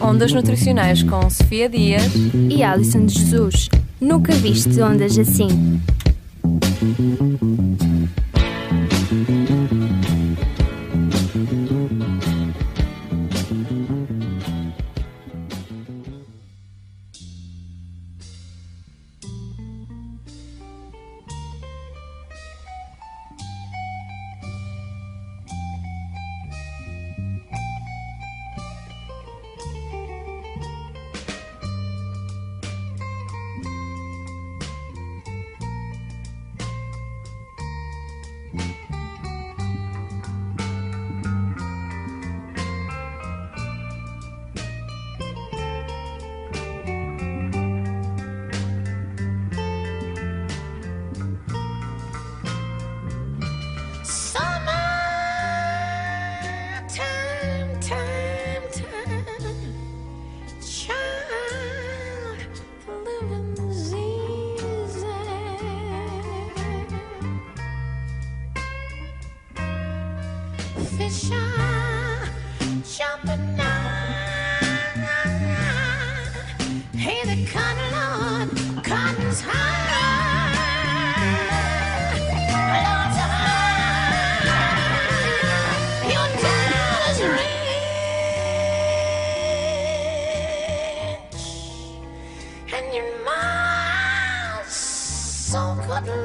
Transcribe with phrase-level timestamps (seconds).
[0.00, 2.12] Ondas Nutricionais com Sofia Dias
[2.50, 3.68] e Alison de Jesus.
[4.00, 5.80] Nunca viste ondas assim.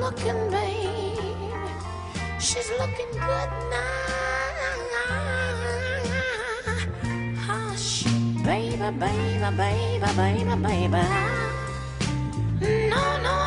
[0.03, 1.17] Looking, babe.
[2.37, 3.79] She's looking good now.
[7.47, 8.03] Hush,
[8.43, 11.03] baby, baby, baby, baby, baby.
[12.89, 13.42] No, no, no, no,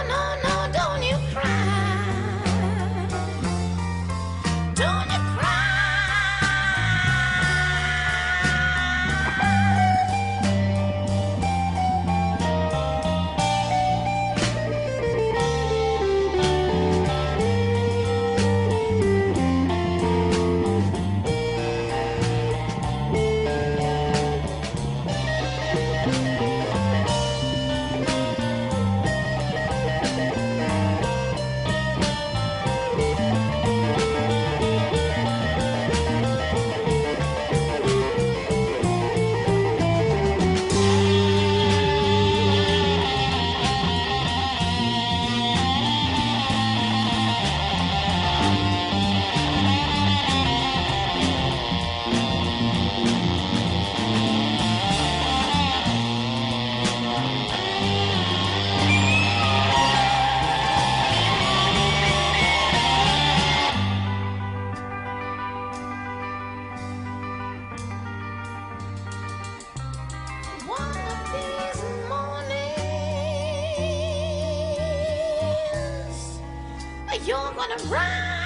[77.26, 78.45] you're gonna rise,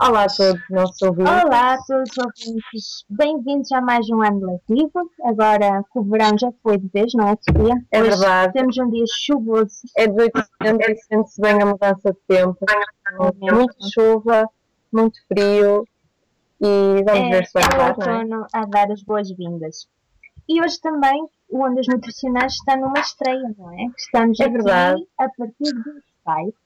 [0.00, 1.32] Olá a todos, nossos ouvintes.
[1.44, 5.10] Olá a todos os ouvintes, bem-vindos a mais um ano letivo.
[5.24, 7.74] Agora que o verão já foi de vez, não é, Sofia?
[7.90, 8.52] É Hoje verdade.
[8.52, 9.80] Temos um dia chuvoso.
[9.96, 12.58] É 18 de setembro e sente-se bem a mudança de tempo.
[13.40, 14.48] Muito chuva,
[14.92, 15.84] muito frio
[16.60, 18.18] e vamos ver se vai é o mudar, não é?
[18.18, 19.88] outono a dar as boas-vindas.
[20.48, 23.86] E hoje também o Ondas Nutricionais está numa estreia, não é?
[23.96, 25.02] Estamos É aqui verdade.
[25.18, 26.56] a partir do Skype.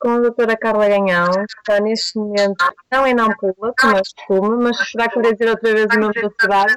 [0.00, 2.56] Com a doutora Carla Ganhão, que está neste momento,
[2.90, 6.14] não em Nampula, como é costume, mas será que vou dizer outra vez o nome
[6.14, 6.74] da cidade?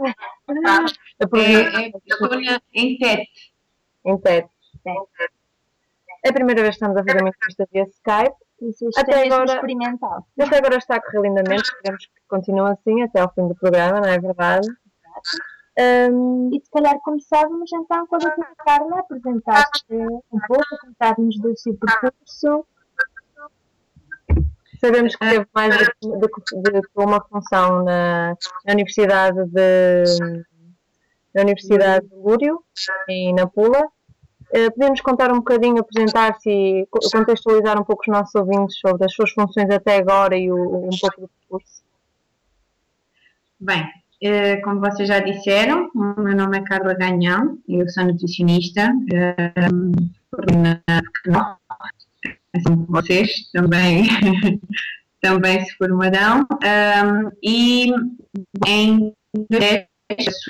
[1.38, 3.54] É, é Escolha em Tete.
[4.06, 4.50] em Tete.
[6.26, 8.36] É a primeira vez que estamos a fazer uma entrevista via Skype.
[8.62, 10.28] Isso isto Até é agora- experimental.
[10.40, 14.00] Até agora está a correr lindamente, esperemos que continue assim até ao fim do programa,
[14.02, 14.68] não é verdade?
[15.80, 20.86] Hum, E se calhar começávamos então com a doutora Carla a apresentar-se um pouco, a
[20.86, 22.66] contar-nos do seu percurso.
[24.84, 28.36] Sabemos que teve mais de, de- de uma função na,
[28.66, 30.04] na Universidade de
[31.34, 32.64] na Universidade de Lúrio,
[33.10, 33.88] em Napula.
[34.52, 39.06] Eh, Podemos contar um bocadinho, apresentar-se e co- contextualizar um pouco os nossos ouvintes sobre
[39.06, 41.82] as suas funções até agora e o- um pouco do percurso.
[43.60, 43.84] Bem,
[44.22, 49.54] eh, como vocês já disseram, o meu nome é Carla Ganhão, eu sou nutricionista, eh,
[52.54, 54.08] assim como vocês também,
[55.22, 57.92] também se formarão, um, e
[58.68, 59.88] em 2010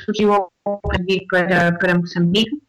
[0.05, 2.61] surgiu a oportunidade de para, para Moçambique.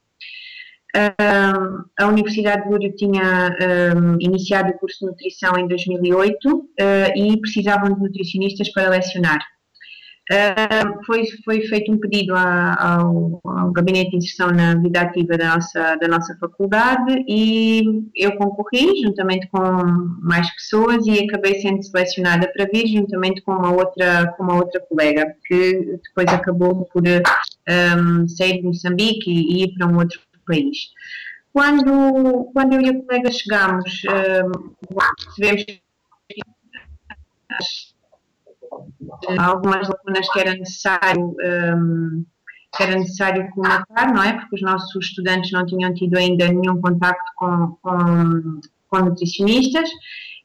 [1.98, 3.56] A Universidade de Lúrio tinha
[4.20, 9.40] iniciado o curso de nutrição em 2008 eh, e precisavam de nutricionistas para lecionar.
[11.04, 15.54] Foi, foi feito um pedido à- ao, ao Gabinete de Inserção na Vida Ativa da
[15.54, 17.82] nossa, da nossa faculdade e
[18.14, 19.60] eu concorri juntamente com
[20.22, 24.80] mais pessoas e acabei sendo selecionada para vir juntamente com uma outra, com uma outra
[24.80, 30.88] colega que depois acabou por um, sair de Moçambique e, ir para um outro país.
[31.52, 34.70] Quando, quando eu e a colega chegámos, um,
[35.36, 35.84] percebemos
[39.22, 42.24] que algumas lacunas que era necessário um,
[42.76, 44.32] que era necessário colmatar, não é?
[44.32, 49.88] Porque os nossos estudantes não tinham tido ainda nenhum contacto com, com, com nutricionistas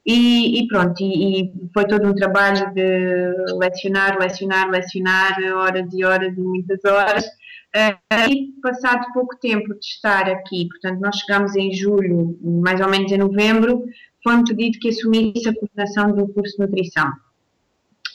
[0.05, 6.03] e, e pronto, e, e foi todo um trabalho de lecionar, lecionar, lecionar, horas e
[6.03, 7.25] horas e muitas horas.
[7.75, 12.89] Uh, e passado pouco tempo de estar aqui, portanto nós chegámos em julho, mais ou
[12.89, 13.83] menos em novembro,
[14.23, 17.11] foi-me pedido que assumisse a coordenação do curso de nutrição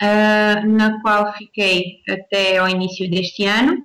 [0.03, 3.85] uh, na qual fiquei até ao início deste ano.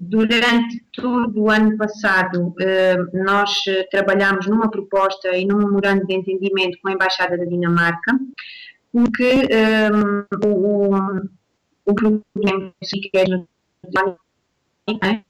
[0.00, 6.14] Durante todo o ano passado, uh, nós uh, trabalhámos numa proposta e num memorando de
[6.14, 8.18] entendimento com a Embaixada da Dinamarca,
[8.92, 9.48] porque
[9.92, 10.94] um, o,
[11.84, 13.10] o problema que
[15.02, 15.27] é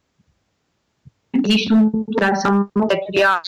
[1.33, 3.43] existe uma ação setorial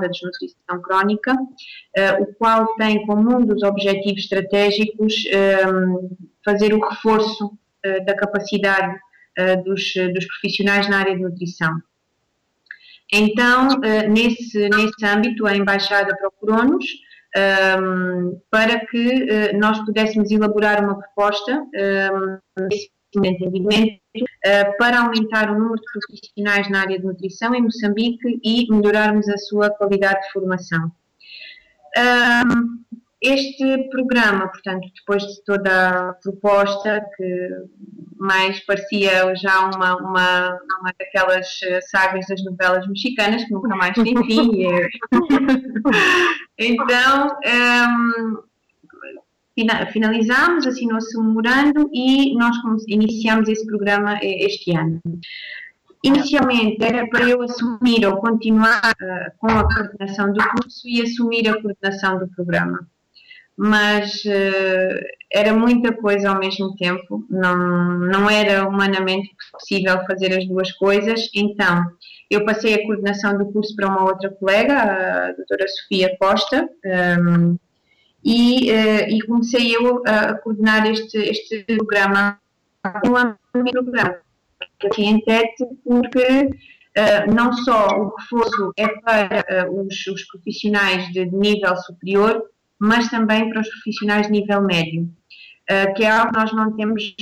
[0.00, 5.24] da desnutrição crónica, uh, o qual tem como um dos objetivos estratégicos
[5.72, 8.96] um, fazer o reforço uh, da capacidade
[9.38, 11.76] uh, dos, dos, profissionais na área de nutrição.
[13.12, 16.84] Então, nesse, nesse âmbito, a Embaixada procurou-nos
[17.36, 22.68] um, para que nós pudéssemos elaborar uma proposta um,
[23.12, 28.40] de entendimento uh, para aumentar o número de profissionais na área de nutrição em Moçambique
[28.44, 30.90] e melhorarmos a sua qualidade de formação.
[33.22, 37.48] Este programa, portanto, depois de toda a proposta, que
[38.18, 41.46] mais parecia já uma, uma, uma daquelas
[41.90, 44.50] sagas das novelas mexicanas que nunca mais tem fim.
[46.58, 48.49] então, um,
[49.92, 52.56] finalizámos, assinou-se um memorando e nós
[52.88, 55.00] iniciamos esse programa este ano.
[56.02, 61.46] Inicialmente era para eu assumir ou continuar uh, com a coordenação do curso e assumir
[61.46, 62.88] a coordenação do programa.
[63.54, 70.46] Mas uh, era muita coisa ao mesmo tempo, não, não era humanamente possível fazer as
[70.48, 71.84] duas coisas, então
[72.30, 76.66] eu passei a coordenação do curso para uma outra colega, a doutora Sofia Costa,
[77.26, 77.58] um,
[78.24, 82.38] e, uh, e, comecei eu a, coordenar este, este programa
[83.54, 84.20] do programa
[84.78, 85.52] que aqui em TET,
[85.84, 91.76] porque uh, não só o reforço é para uh, os, os, profissionais de, de, nível
[91.76, 92.42] superior,
[92.78, 95.08] mas também para os profissionais de nível médio,
[95.94, 97.14] que é algo que nós não temos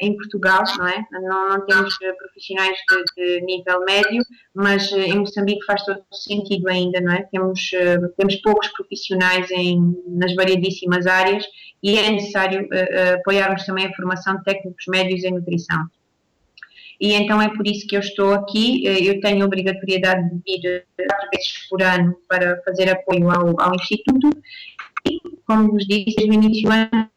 [0.00, 1.04] em Portugal, não é?
[1.12, 4.22] Não, não temos profissionais de, de, nível médio,
[4.54, 7.22] mas em Moçambique faz todo sentido ainda, não é?
[7.30, 7.70] Temos,
[8.16, 11.44] temos poucos profissionais em, nas variedíssimas áreas
[11.82, 12.68] e é necessário
[13.14, 15.86] apoiarmos também a formação de técnicos médios em nutrição
[17.00, 18.84] e então é por isso que eu estou aqui.
[18.86, 24.30] Eu tenho obrigatoriedade de vir quatro vezes por ano para fazer apoio ao, ao Instituto
[25.06, 27.10] e, como vos disse, desde o início do ano,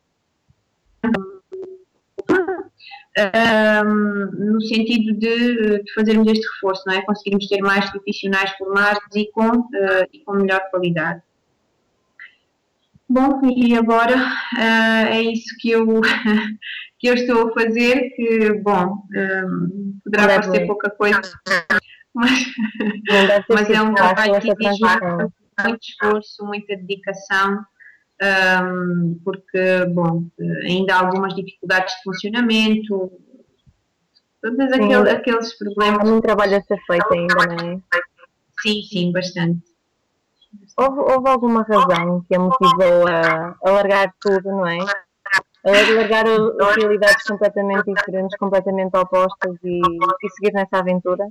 [3.17, 7.01] um, no sentido de, de, fazermos este reforço, não é?
[7.01, 11.21] Conseguirmos ter mais profissionais formados e com, uh, e com melhor qualidade.
[13.09, 15.85] Bom, e agora uh, é isso que eu,
[16.99, 21.21] que eu estou a fazer, que, bom, um, poderá parecer deve- pouca coisa,
[22.13, 22.53] mas,
[23.49, 24.83] mas é um trabalho que exige
[25.63, 27.63] muito esforço, muita dedicação,
[28.21, 30.25] um, porque, bom,
[30.63, 33.11] ainda há algumas dificuldades de funcionamento,
[34.41, 36.09] todos aquele, aqueles problemas.
[36.09, 37.81] muito trabalho a ser feito ainda, não é?
[38.61, 39.61] Sim, sim, bastante.
[40.75, 44.77] Houve, houve alguma razão que a motivou a, a largar tudo, não é?
[45.63, 46.25] A largar
[46.75, 51.27] realidades completamente diferentes, completamente opostas e, e seguir nessa aventura?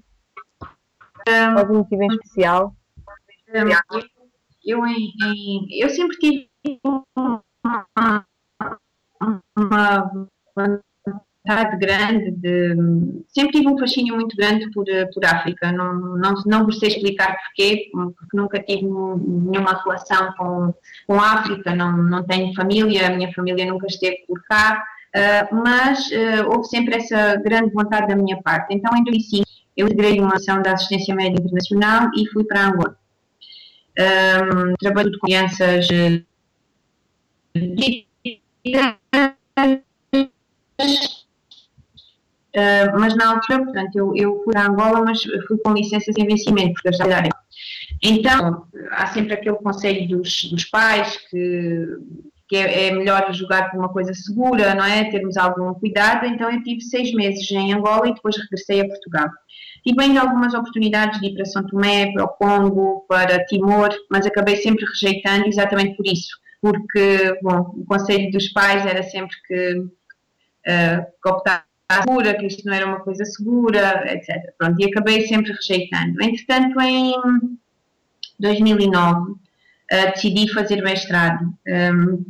[1.56, 2.74] Algum motivo em especial?
[3.48, 6.50] Um, eu, eu, em- eu sempre tive
[9.56, 10.10] uma,
[11.46, 12.74] vontade grande de.
[13.28, 15.70] Sempre tive um fascínio muito grande por, eh, por África.
[15.72, 20.74] Não, não, não vos sei explicar porquê, porque nunca tive nenhuma relação com,
[21.06, 24.82] com África, não, não tenho família, a minha família nunca esteve por cá.
[25.14, 28.74] Uh, mas uh, houve sempre essa grande vontade da minha parte.
[28.74, 29.46] Então, em 2005,
[29.76, 32.96] eu integrei uma ação da assistência médica internacional e fui para Angola.
[33.98, 35.88] Um, trabalho com crianças
[42.56, 46.26] uh, mas na altura, portanto, eu, eu fui a Angola, mas fui com licença sem
[46.26, 47.28] vencimento, porque eu estava.
[48.02, 51.86] Então, há sempre aquele conselho dos, dos pais que,
[52.48, 55.10] que é, é, melhor jogar por uma coisa segura, não é?
[55.10, 56.26] Termos algum cuidado.
[56.26, 59.28] Então, eu tive seis meses em Angola e depois regressei a Portugal.
[59.86, 64.26] Tive ainda algumas oportunidades de ir para São Tomé, para o Congo, para Timor, mas
[64.26, 69.78] acabei sempre rejeitando exatamente por isso, porque, bom, o conselho dos pais era sempre que,
[69.78, 74.52] uh, que optar segura, que isto não era uma coisa segura, etc.
[74.58, 76.20] Pronto, e acabei sempre rejeitando.
[76.22, 77.14] Entretanto, em
[78.38, 79.36] 2009, uh,
[80.14, 81.54] decidi fazer mestrado.
[81.66, 82.24] Um,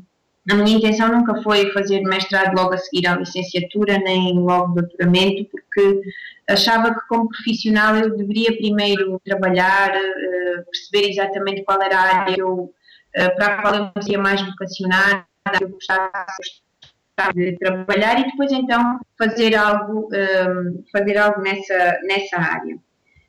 [0.48, 5.44] a minha intenção nunca foi fazer mestrado logo a seguir à licenciatura, nem logo doutoramento,
[5.50, 6.00] porque
[6.48, 12.36] achava que como profissional eu deveria primeiro trabalhar, uh, perceber exatamente qual era a área
[12.38, 12.74] eu, uh,
[13.36, 15.26] para a qual eu me sentia mais vocacionada,
[15.60, 16.10] eu gostava
[17.34, 22.76] de trabalhar e depois então fazer algo, um, fazer algo nessa, nessa área.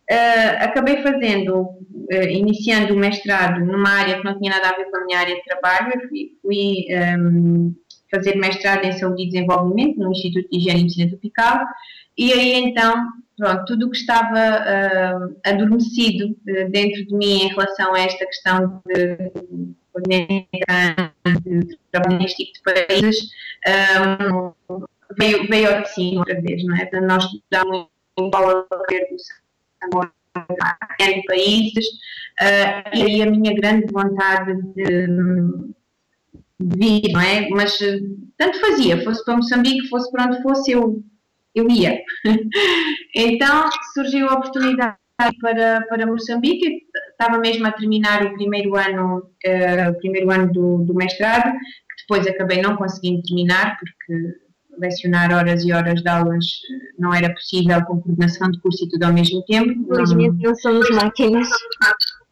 [0.09, 4.89] Uh, acabei fazendo, uh, iniciando o mestrado numa área que não tinha nada a ver
[4.89, 6.85] com a minha área de trabalho, fui, fui
[7.19, 7.75] um,
[8.09, 11.65] fazer mestrado em Saúde e Desenvolvimento no Instituto de Higiene e Medicina Tropical,
[12.17, 12.95] e aí então,
[13.37, 16.35] pronto, tudo o que estava uh, adormecido
[16.71, 19.31] dentro de mim em relação a esta questão de,
[20.01, 23.29] de trabalhar neste tipo de países,
[23.67, 24.83] um,
[25.17, 27.01] veio, veio ao de cima outra vez, não é?
[27.01, 27.87] Nós estudamos
[28.17, 28.67] em Paulo
[30.99, 31.85] em países
[32.41, 35.07] uh, e aí a minha grande vontade de,
[36.59, 37.49] de vir, não é?
[37.49, 37.77] Mas
[38.37, 41.03] tanto fazia, fosse para Moçambique, fosse para onde fosse, eu,
[41.55, 41.99] eu ia.
[43.15, 44.97] então surgiu a oportunidade
[45.41, 46.83] para, para Moçambique,
[47.19, 52.03] estava mesmo a terminar o primeiro ano, uh, o primeiro ano do, do mestrado, que
[52.03, 54.47] depois acabei não conseguindo terminar porque
[54.77, 56.45] lecionar horas e horas de aulas
[56.99, 59.71] não era possível com coordenação de curso e tudo ao mesmo tempo.
[59.71, 61.47] Infelizmente não somos máquinas.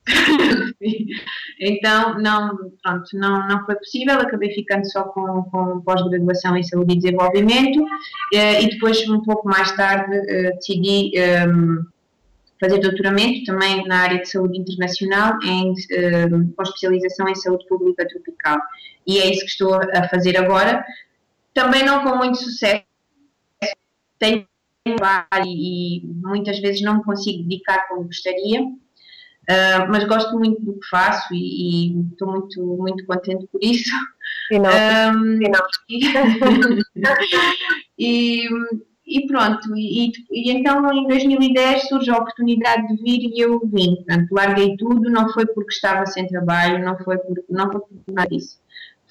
[1.59, 6.93] então, não, pronto, não, não foi possível, acabei ficando só com, com pós-graduação em saúde
[6.93, 7.83] e desenvolvimento
[8.31, 10.15] e depois, um pouco mais tarde,
[10.53, 11.11] decidi
[11.47, 11.83] um,
[12.67, 15.73] fazer doutoramento também na área de saúde internacional em
[16.33, 18.59] um, pós-especialização em saúde pública tropical
[19.07, 20.83] e é isso que estou a fazer agora
[21.55, 22.83] também não com muito sucesso.
[24.19, 24.45] Tenho
[25.47, 30.87] e muitas vezes não me consigo dedicar como gostaria, uh, mas gosto muito do que
[30.87, 33.89] faço e, e estou muito, muito contente por isso.
[34.51, 34.69] E, não,
[35.17, 37.15] um, e, não.
[37.97, 38.47] e,
[39.05, 43.95] e, pronto, e, e, então em 2010 surge a oportunidade de vir e eu vim.
[43.95, 48.13] Portanto, larguei tudo, não foi porque estava sem trabalho, não foi porque não foi por
[48.13, 48.59] nada disso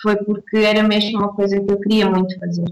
[0.04, 2.64] foi porque era mesmo uma coisa que eu queria muito fazer.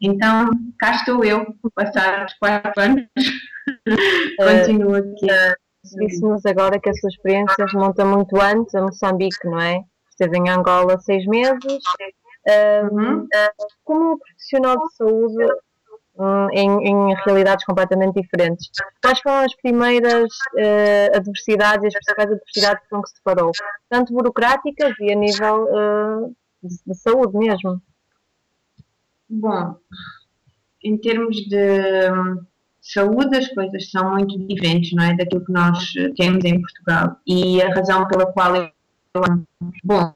[0.00, 3.06] Então, cá estou eu, por passar os quatro anos,
[4.36, 5.26] continuo aqui.
[5.82, 9.82] Disse-nos agora que a sua experiência remonta muito antes a Moçambique, não é?
[10.10, 11.82] Esteve em Angola seis meses.
[12.92, 13.26] Uhum.
[13.84, 15.46] Como um profissional de saúde
[16.18, 18.70] um, em, em, realidades completamente diferentes,
[19.00, 23.52] quais foram as primeiras uh, adversidades as principais adversidades com que se deparou?
[23.88, 27.80] Tanto burocráticas e a nível uh, de, de saúde mesmo?
[29.30, 29.76] Bom,
[30.82, 32.08] em termos de
[32.80, 35.14] saúde, as coisas são muito diferentes, não é?
[35.14, 37.16] Daquilo que nós temos em Portugal.
[37.26, 38.70] E a razão pela qual eu.
[39.84, 40.14] Bom,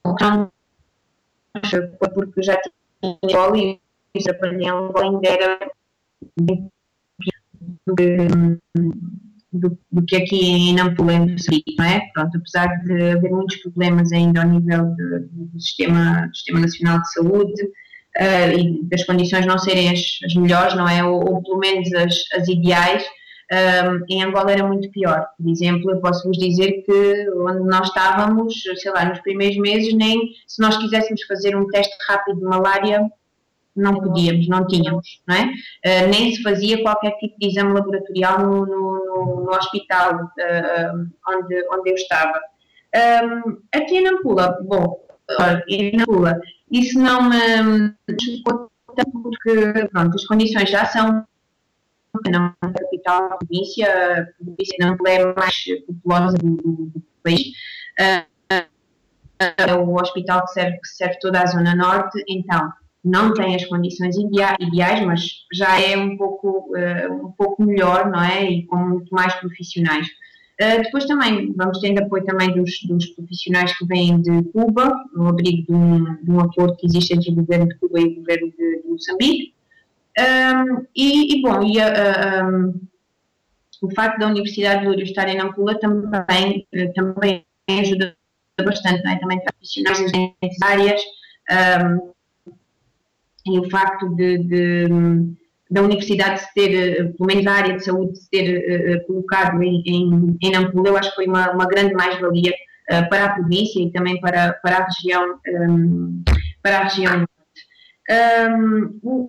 [1.68, 2.58] foi porque já
[3.02, 3.80] tinha escola e
[4.14, 5.72] ainda era
[6.36, 6.72] do
[9.52, 12.00] do, que aqui em Nampula, em Moçambique, não é?
[12.14, 17.02] Pronto, apesar de haver muitos problemas ainda ao nível de, do, sistema, do sistema Nacional
[17.02, 21.04] de Saúde, uh, e das condições não serem as, as melhores, não é?
[21.04, 23.04] Ou, ou, pelo menos as, as ideais,
[23.52, 25.26] um, em Angola era muito pior.
[25.36, 29.92] Por exemplo, eu posso vos dizer que onde nós estávamos, sei lá, nos primeiros meses,
[29.94, 33.02] nem se nós quiséssemos fazer um teste rápido de malária,
[33.74, 35.44] não podíamos, não tínhamos, não é?
[35.44, 41.66] Uh, nem se fazia qualquer tipo de exame laboratorial no, no, no hospital uh, onde,
[41.70, 42.40] onde eu estava.
[42.94, 45.00] Um, aqui em Nampula, bom,
[45.68, 46.38] em Nampula,
[46.70, 51.26] isso não me chocou tanto porque, pronto, as condições já são
[52.30, 57.48] não a capital da província, a província não é mais populosa do, do, do país.
[57.98, 58.32] Uh,
[59.56, 62.72] é o hospital que serve, que serve toda a zona norte, então
[63.04, 68.22] não tem as condições ideais, mas já é um pouco, uh, um pouco melhor, não
[68.22, 68.44] é?
[68.48, 70.06] E com muito mais profissionais.
[70.60, 75.26] Uh, depois também vamos tendo apoio também dos, dos, profissionais que vêm de Cuba, no
[75.28, 78.14] abrigo de um, de um, acordo que existe entre o governo de Cuba e o
[78.16, 79.54] governo de, de Moçambique.
[80.18, 82.80] Um, e, e, bom, e um,
[83.82, 88.16] o facto da Universidade de Lúrio estar em Nampula também, eh, também ajuda
[88.64, 89.18] bastante, não é?
[89.18, 91.02] também profissionais das áreas.
[91.50, 92.11] Um,
[93.46, 94.86] e o facto de, de,
[95.70, 99.62] da universidade se ter, eh, pelo menos a área de saúde, se ter uh, colocado
[99.62, 102.52] em, em, em Nampula, eu acho que foi uma, uma grande mais-valia
[102.90, 106.22] uh, para a província e também para, para a região, um,
[106.62, 107.26] para a região
[108.10, 109.28] um, o,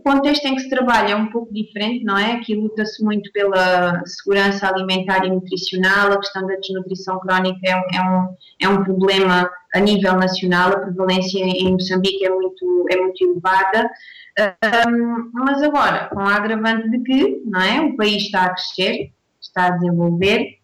[0.00, 2.32] o, contexto em que se trabalha é um pouco diferente, não é?
[2.32, 7.84] Aqui luta-se muito pela segurança alimentar e nutricional, a questão da desnutrição crónica é um,
[7.92, 12.96] é um, é um problema a nível nacional, a prevalência em Moçambique é muito, é
[12.96, 13.90] muito elevada,
[14.88, 17.80] um, mas agora, com a agravante de que não é?
[17.80, 20.58] o país está a crescer, está a desenvolver,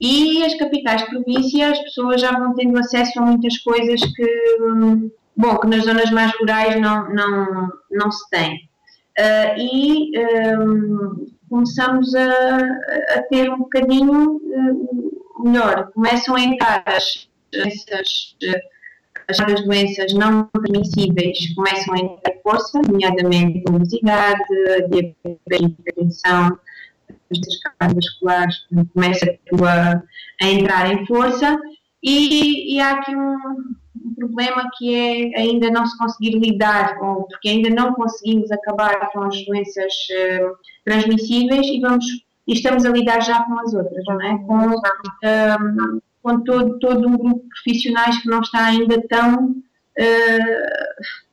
[0.00, 4.58] e as capitais de província, as pessoas já vão tendo acesso a muitas coisas que
[5.36, 8.67] bom, que nas zonas mais rurais não, não, não se tem.
[9.18, 10.12] Uh, e
[10.56, 12.58] um, começamos a,
[13.16, 18.36] a, ter um bocadinho uh, melhor, começam a entrar as doenças,
[19.28, 26.58] as doenças não transmissíveis começam a entrar força, nomeadamente a obesidade, a diabetes, a hipertensão,
[27.30, 28.56] as cardiovasculares,
[28.94, 29.26] começa
[29.66, 30.02] a,
[30.42, 31.58] a entrar em força.
[32.02, 37.22] E, e há aqui um, um problema que é ainda não se conseguir lidar com,
[37.24, 42.04] porque ainda não conseguimos acabar com as doenças uh, transmissíveis e vamos
[42.48, 44.38] e estamos a lidar já com as outras, não é?
[44.38, 44.80] Com, um,
[45.22, 51.28] ehm, com todo, todo um grupo de profissionais que não está ainda tão uh,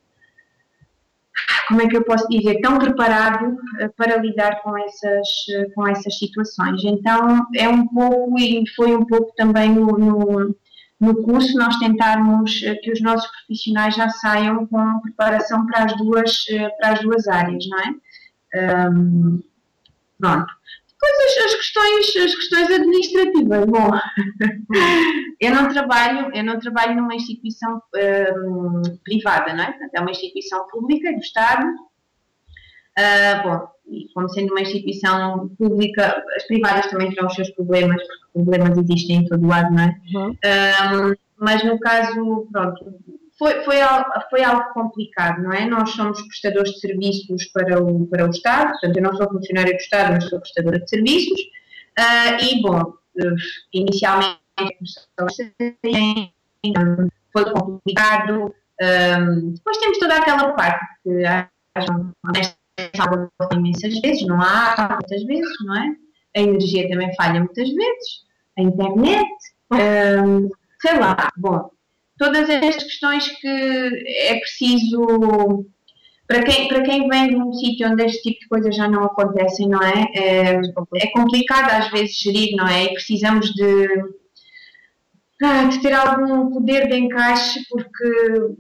[1.69, 5.27] como é que eu posso dizer, tão preparado uh, para lidar com essas,
[5.73, 6.83] com essas situações.
[6.83, 10.55] Então, é um pouco, e foi um pouco também no, no,
[10.99, 15.97] no curso nós tentarmos eh, que os nossos profissionais já saiam com preparação para as
[15.97, 18.89] duas, eh, para as duas áreas, não é?
[18.89, 19.43] Um,
[20.19, 20.47] pronto.
[20.89, 23.65] Depois as, as, questões, as questões administrativas.
[23.65, 23.91] Bom,
[25.41, 29.77] eu não trabalho, eu não trabalho numa instituição um, privada, não é?
[29.93, 31.67] É uma instituição pública do Estado.
[32.97, 38.01] Uh, bom, e como sendo uma instituição pública, as privadas também terão os seus problemas,
[38.01, 39.95] porque problemas existem em todo lado, não é?
[40.13, 40.29] Uhum.
[40.31, 42.95] Um, mas no caso, pronto,
[43.37, 45.65] foi, foi, algo, foi algo complicado, não é?
[45.65, 49.73] Nós somos prestadores de serviços para o, para o Estado, portanto, eu não sou funcionária
[49.73, 51.39] do Estado, mas sou prestadora de serviços,
[51.99, 53.35] uh, e, bom, uh,
[53.73, 54.39] inicialmente
[57.33, 62.55] foi complicado, um, depois temos toda aquela parte que nesta
[62.95, 65.95] falha imensas vezes, não há muitas vezes, não é?
[66.37, 68.25] A energia também falha muitas vezes,
[68.57, 69.29] a internet,
[69.71, 70.49] um,
[70.81, 71.69] sei lá, bom,
[72.17, 73.47] todas estas questões que
[74.27, 75.65] é preciso
[76.27, 79.03] para quem, para quem vem de um sítio onde este tipo de coisas já não
[79.03, 80.05] acontecem, não é?
[80.15, 80.61] É,
[80.95, 82.85] é complicado às vezes gerir, não é?
[82.85, 83.87] E precisamos de,
[85.43, 88.55] ah, de ter algum poder de encaixe, porque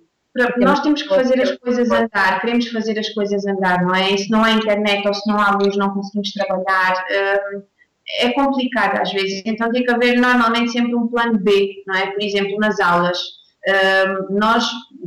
[0.57, 4.11] nós temos que fazer as coisas andar, queremos fazer as coisas andar, não é?
[4.11, 7.05] E se não há internet ou se não há luz, não conseguimos trabalhar.
[7.53, 7.61] Hum,
[8.19, 12.11] é complicado às vezes, então tem que haver normalmente sempre um plano B, não é?
[12.11, 13.17] Por exemplo, nas aulas.
[13.67, 14.65] Hum, nós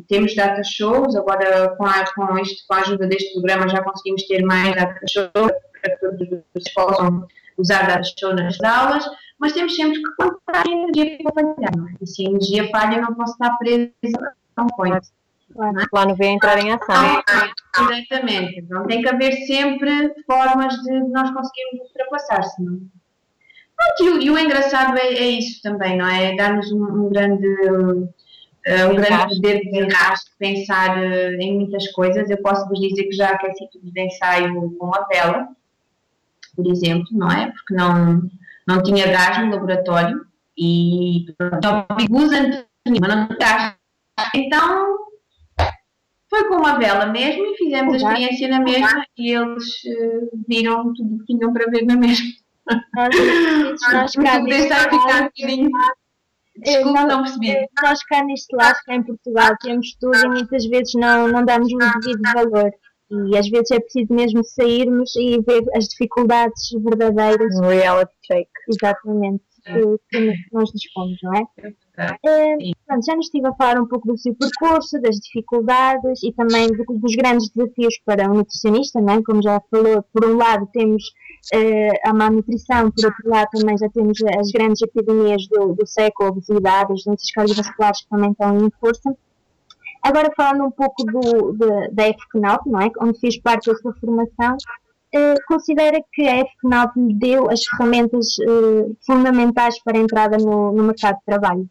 [0.09, 4.27] temos data shows, agora com a, com, este, com a ajuda deste programa já conseguimos
[4.27, 7.27] ter mais data shows para que todos os possam
[7.59, 9.05] usar data show nas aulas,
[9.39, 11.93] mas temos sempre que contar a energia para falhar, não é?
[12.01, 13.93] E se a energia falha, não posso estar presa
[14.57, 15.07] a um point.
[15.55, 17.23] O plano V entrar em ação.
[17.91, 18.61] Exatamente.
[18.61, 22.81] Então tem que haver sempre formas de nós conseguirmos ultrapassar, senão.
[24.01, 26.37] e, o, e o engraçado é, é, isso também, não é?
[26.37, 27.47] Dar-nos um, um, grande.
[28.67, 32.29] eh, um grande poder de desenrasque, pensar eh, em muitas coisas.
[32.29, 35.49] Eu posso vos dizer que já aqueci tudo de ensaio com a vela,
[36.55, 37.51] por exemplo, não é?
[37.51, 38.23] Porque não,
[38.67, 41.27] não tinha gás no laboratório e
[43.01, 43.29] mas não.
[44.35, 45.08] Então
[46.29, 50.93] foi com uma vela mesmo e fizemos a experiência na mesma e eles uh, viram
[50.95, 52.27] tudo o que tinham para ver na mesma.
[53.93, 55.31] Nós, cá neste lado,
[56.57, 57.55] Desculpa, não percebi.
[57.83, 61.73] Nós cá neste lado, cá em Portugal, temos tudo e muitas vezes não, não damos
[61.73, 62.71] o devido valor.
[63.11, 67.59] E às vezes é preciso mesmo sairmos e ver as dificuldades verdadeiras.
[67.59, 68.49] Um reality check.
[68.69, 71.43] Exatamente que, que nós dispomos, não é?
[71.99, 72.57] É
[72.87, 76.69] pronto, já nos estive a falar um pouco do seu percurso, das dificuldades e também
[76.69, 79.23] do, dos grandes desafios para um nutricionista, não é?
[79.23, 81.03] como já falou, por um lado temos
[81.55, 85.87] uh, a má nutrição, por outro lado também já temos as grandes epidemias do, do
[85.87, 89.17] século, a obesidade, as doenças cardiovasculares que também estão em força.
[90.03, 92.91] Agora falando um pouco do, de, da FCNOP, não é?
[93.01, 94.57] onde fiz parte da sua formação,
[95.15, 100.71] eh, considera que a FNAP lhe deu as ferramentas uh, fundamentais para a entrada no,
[100.73, 101.67] no, mercado de trabalho?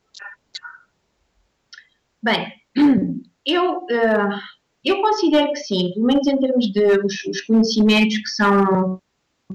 [2.23, 2.53] Bem,
[3.45, 4.39] eu, uh,
[4.83, 9.01] eu considero que sim, pelo menos em termos de os, os conhecimentos que são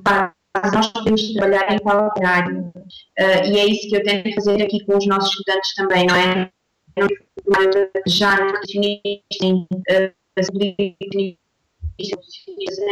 [0.02, 0.32] para
[0.72, 2.72] nós podemos trabalhar em qualquer área
[3.18, 6.50] e é isso que eu tento fazer aqui com os nossos estudantes também, não é?
[8.06, 9.46] Já nutricionista,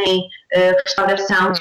[0.07, 1.53] em uh, restauração,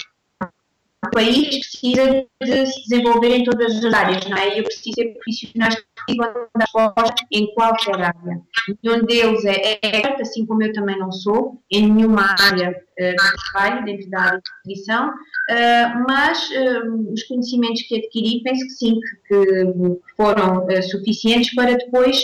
[1.07, 4.59] o país precisa de se desenvolver em todas as áreas, não é?
[4.59, 8.41] Eu preciso ter profissionais que consigam dar resposta em qualquer área.
[8.83, 13.53] Nenhum deles é expert, assim como eu também não sou, em nenhuma área uh, de
[13.53, 18.71] trabalho, dentro da área de nutrição, uh, mas uh, os conhecimentos que adquiri, penso que
[18.73, 22.23] sim, que, que foram suficientes para depois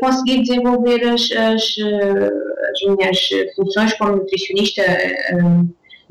[0.00, 4.82] conseguir desenvolver as, as, as, minhas funções como nutricionista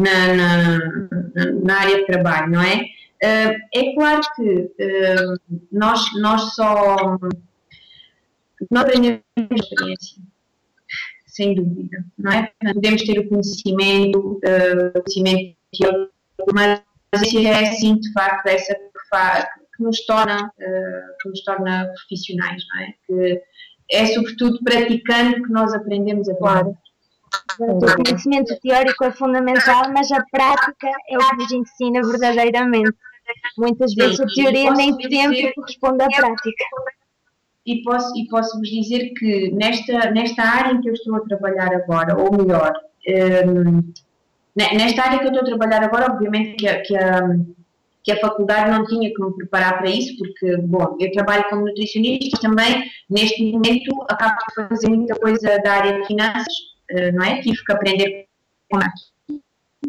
[0.01, 0.79] na, na,
[1.63, 2.85] na área de trabalho, não é?
[3.23, 7.19] Uh, é claro que uh, nós, nós só
[8.69, 10.21] não aprendemos experiência,
[11.27, 12.51] sem dúvida, não é?
[12.73, 16.11] Podemos ter o conhecimento, uh, o conhecimento teórico,
[16.53, 22.93] mas é assim, de facto, essa que, nos torna, que nos torna profissionais, não é?
[23.05, 23.41] Que
[23.91, 26.75] é sobretudo praticando que nós aprendemos a claro.
[27.59, 32.97] O conhecimento teórico é fundamental, mas a prática é o que nos ensina verdadeiramente.
[33.57, 36.65] Muitas vezes a teoria nem sempre corresponde à prática.
[37.65, 41.21] E posso, e posso vos dizer que nesta, nesta área em que eu estou a
[41.21, 42.73] trabalhar agora, ou melhor,
[43.47, 43.93] um,
[44.55, 47.21] nesta área que eu estou a trabalhar agora, obviamente que a, que a,
[48.03, 51.67] que a faculdade não tinha que me preparar para isso, porque, bom, eu trabalho como
[51.67, 56.53] nutricionista também, neste momento acabo de fazer muita coisa da área de finanças,
[57.13, 57.41] não é?
[57.41, 58.27] Tive que aprender
[58.69, 58.79] com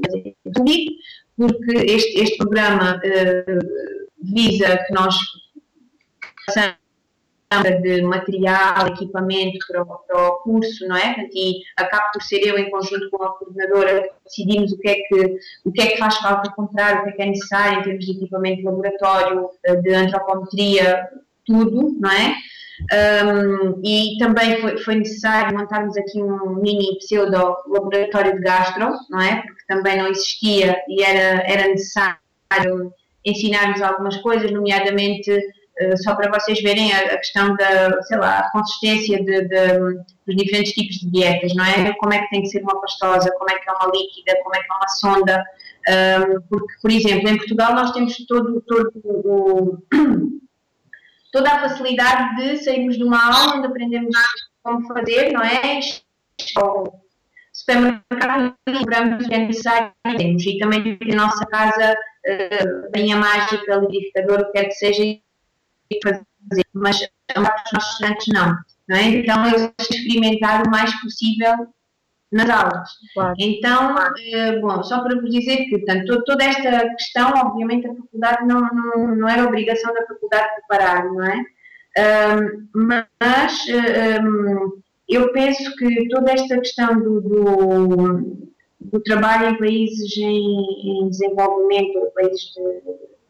[0.04, 0.36] fazer
[1.36, 5.16] porque este, este programa uh, visa que nós
[7.82, 11.28] de material, equipamento para o, para o, curso, não é?
[11.34, 15.38] E acabo por ser eu, em conjunto com a coordenadora, decidimos o que, é que,
[15.64, 18.06] o que é que faz falta comprar, o que é que é necessário em termos
[18.06, 21.08] de equipamento de laboratório, eh, de antropometria,
[21.44, 22.34] tudo, não é?
[22.90, 29.20] Um, e também foi, foi, necessário montarmos aqui um mini pseudo laboratório de gastro, não
[29.20, 29.42] é?
[29.42, 32.92] Porque também não existia e era, era necessário
[33.24, 38.40] ensinarmos algumas coisas, nomeadamente uh, só para vocês verem a, a, questão da, sei lá,
[38.40, 39.78] a consistência de, de,
[40.26, 41.92] dos diferentes tipos de dietas, não é?
[41.94, 44.54] Como é que tem que ser uma pastosa, como é que é uma líquida, como
[44.56, 45.44] é que é uma sonda,
[45.88, 49.78] um, porque, por exemplo, em Portugal nós temos todo, todo o
[51.32, 54.14] toda a facilidade de sairmos de uma aula onde aprendemos
[54.62, 55.80] como fazer, não é?
[56.60, 57.02] Ou
[57.52, 60.44] supermercado, compramos que é necessário temos.
[60.44, 65.02] E também a nossa casa uh, tem a mágica, liquidificador, o que quer que seja,
[65.02, 65.22] e
[66.02, 66.24] fazer.
[66.74, 68.56] Mas os nossos estudantes não.
[68.88, 69.08] não é?
[69.08, 71.68] Então, eles experimentar o mais possível
[72.32, 72.88] nas aulas.
[73.12, 73.34] Claro.
[73.38, 73.94] Então,
[74.32, 78.60] eh, bom, só para vos dizer que, portanto, toda esta questão, obviamente, a faculdade não,
[78.60, 81.44] não, não era obrigação da faculdade preparar, não é?
[81.94, 83.66] Um, mas
[84.24, 91.10] um, eu penso que toda esta questão do, do, do trabalho em países em, em
[91.10, 92.62] desenvolvimento, países de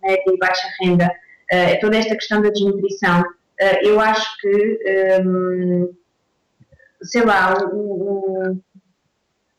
[0.01, 4.79] média e baixa renda, uh, toda esta questão da desnutrição, uh, eu acho que,
[5.27, 5.93] um,
[7.03, 8.63] sei lá, o, o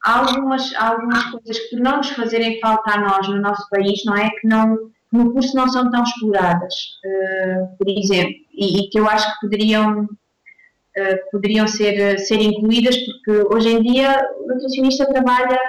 [0.04, 3.68] há algumas, há algumas coisas que por não nos fazerem falta a nós no nosso
[3.70, 4.30] país, não é?
[4.30, 6.74] Que não, no curso não são tão exploradas,
[7.06, 12.98] uh, por exemplo, e, e, que eu acho que poderiam, uh, poderiam ser, ser incluídas,
[12.98, 15.60] porque hoje em dia o nutricionista trabalha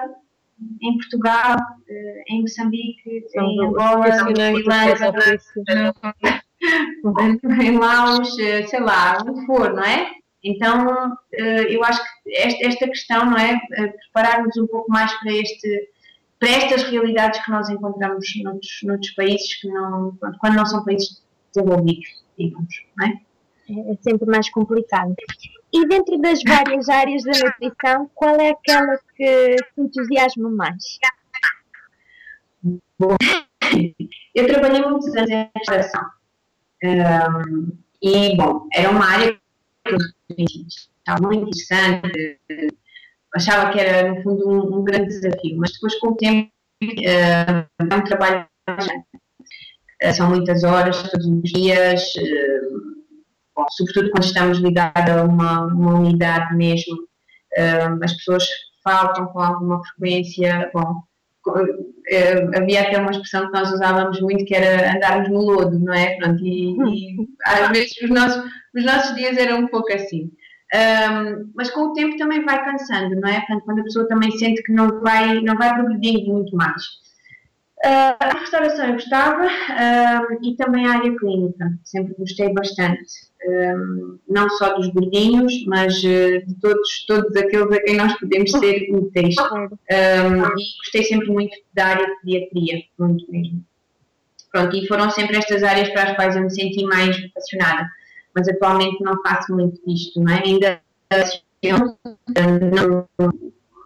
[0.83, 4.07] em Portugal, uh, em Moçambique, São em Angola,
[7.61, 10.24] em Laos, sei lá, onde for, não é?
[10.45, 13.59] Então, eu acho que esta questão, não é?
[14.13, 15.89] Preparar-nos um pouco mais para este
[16.39, 21.23] para estas realidades que nós encontramos noutros, noutros países que não, quando não são países
[21.55, 22.07] desenvolvidos,
[22.39, 23.21] digamos, não é?
[23.71, 25.15] É sempre mais complicado.
[25.73, 30.99] E dentro das várias áreas da nutrição, qual é aquela que te entusiasma mais?
[32.99, 33.17] Bom,
[34.35, 36.03] eu trabalhei muitos anos em restauração.
[36.83, 39.41] Um, e, bom, era uma área
[39.87, 42.39] estava muito interessante,
[43.35, 46.51] achava que era, no fundo, um, um grande desafio, mas depois, com o tempo,
[46.83, 48.47] uh, é um trabalho.
[50.03, 53.05] Uh, são muitas horas, todos os dias, uh,
[53.57, 57.07] bom, sobretudo quando estamos ligados a uma, uma unidade mesmo,
[58.03, 58.45] as pessoas
[58.83, 61.03] faltam com alguma frequência, bom,
[62.57, 66.17] havia até uma expressão que nós usávamos muito que era andarmos no lodo, não é?
[66.17, 70.31] Pronto, e, e às vezes os nossos, os nossos dias eram um pouco assim.
[70.75, 73.39] Um, mas com o tempo também vai cansando, não é?
[73.41, 76.83] Portanto, quando a pessoa também sente que não vai, não vai progredindo muito mais.
[77.85, 83.05] Uh, a restauração eu gostava uh, e também a área clínica, sempre gostei bastante,
[83.47, 88.51] um, não só dos gordinhos, mas uh, de todos, todos aqueles a quem nós podemos
[88.53, 89.37] ser úteis.
[89.39, 93.63] Um, e gostei sempre muito da área de pediatria, muito mesmo.
[94.51, 97.91] Pronto, e foram sempre estas áreas para as quais eu me senti mais apaixonada
[98.35, 100.43] mas atualmente não faço muito disto, não é?
[100.45, 100.81] Ainda
[102.75, 103.09] não,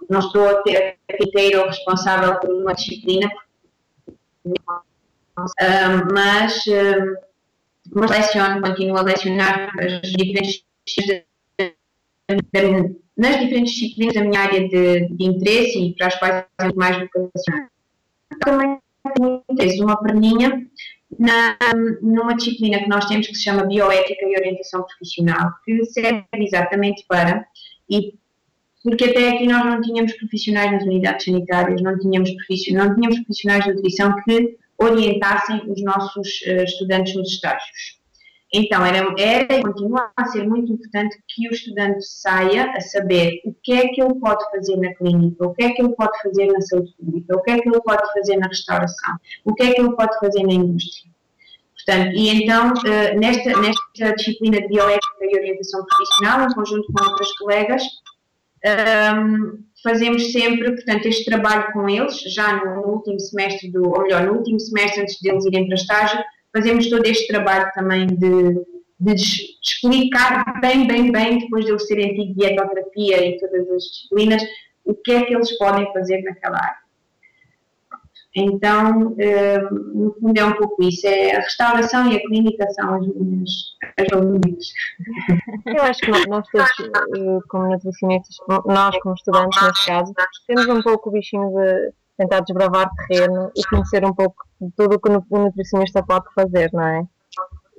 [0.08, 3.30] não estou a ter inteiro ou responsável por uma disciplina,
[6.12, 6.64] mas,
[7.94, 10.64] mas leciono, continuo a lecionar as diferentes
[13.16, 16.96] nas diferentes disciplinas da minha área de, de interesse e para as quais eu mais
[16.98, 17.70] vocacionar.
[18.40, 18.78] Também
[19.16, 20.66] tenho interesse, uma perninha
[21.18, 21.56] na,
[22.02, 27.04] numa disciplina que nós temos que se chama Bioética e Orientação Profissional, que serve exatamente
[27.08, 27.46] para,
[27.88, 28.14] e
[28.88, 33.64] porque até aqui nós não tínhamos profissionais nas unidades sanitárias, não tínhamos, não tínhamos profissionais
[33.64, 37.98] de nutrição que orientassem os nossos uh, estudantes nos estágios.
[38.52, 43.42] Então, era, era e continua a ser muito importante que o estudante saia a saber
[43.44, 46.22] o que é que ele pode fazer na clínica, o que é que ele pode
[46.22, 49.64] fazer na saúde pública, o que é que ele pode fazer na restauração, o que
[49.64, 51.12] é que ele pode fazer na indústria.
[51.74, 57.04] Portanto, e então, eh, nesta, nesta disciplina de bioética e orientação profissional, em conjunto com
[57.04, 57.82] outras colegas,
[58.64, 64.02] ehm, fazemos sempre, portanto, este trabalho com eles, já no, no último semestre, do, ou
[64.02, 66.20] melhor, no último semestre antes deles irem para estágio,
[66.52, 68.54] fazemos todo este trabalho também de,
[69.00, 69.14] de
[69.62, 74.42] explicar bem, bem, bem, depois de eles terem tido dietoterapia e todas as disciplinas,
[74.84, 76.87] o que é que eles podem fazer naquela área.
[78.36, 82.94] Então, eh, no fundo é um pouco isso, é a restauração e a clínica são
[82.94, 83.50] as minhas
[83.98, 84.06] as
[85.66, 86.70] Eu acho que nós todos,
[87.16, 88.36] eh, como nutricionistas,
[88.66, 90.12] nós como estudantes neste caso,
[90.46, 94.96] temos um pouco o bichinho de tentar desbravar terreno e conhecer um pouco de tudo
[94.96, 97.06] o que o nutricionista pode fazer, não é?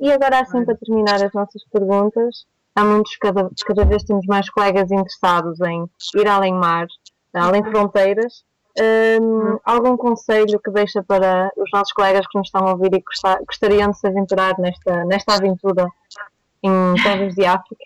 [0.01, 4.49] E agora, assim, para terminar as nossas perguntas, há muitos, cada, cada vez temos mais
[4.49, 5.85] colegas interessados em
[6.15, 6.87] ir além mar,
[7.33, 8.45] além fronteiras.
[8.81, 13.01] Um, algum conselho que deixa para os nossos colegas que nos estão a ouvir e
[13.01, 15.85] que gostariam de se aventurar nesta, nesta aventura
[16.63, 17.83] em terras de África?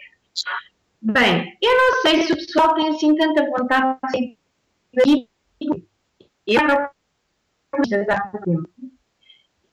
[1.02, 4.38] Bem, eu não sei se o pessoal tem assim tanta vontade de
[5.02, 5.38] sair
[6.46, 6.62] eu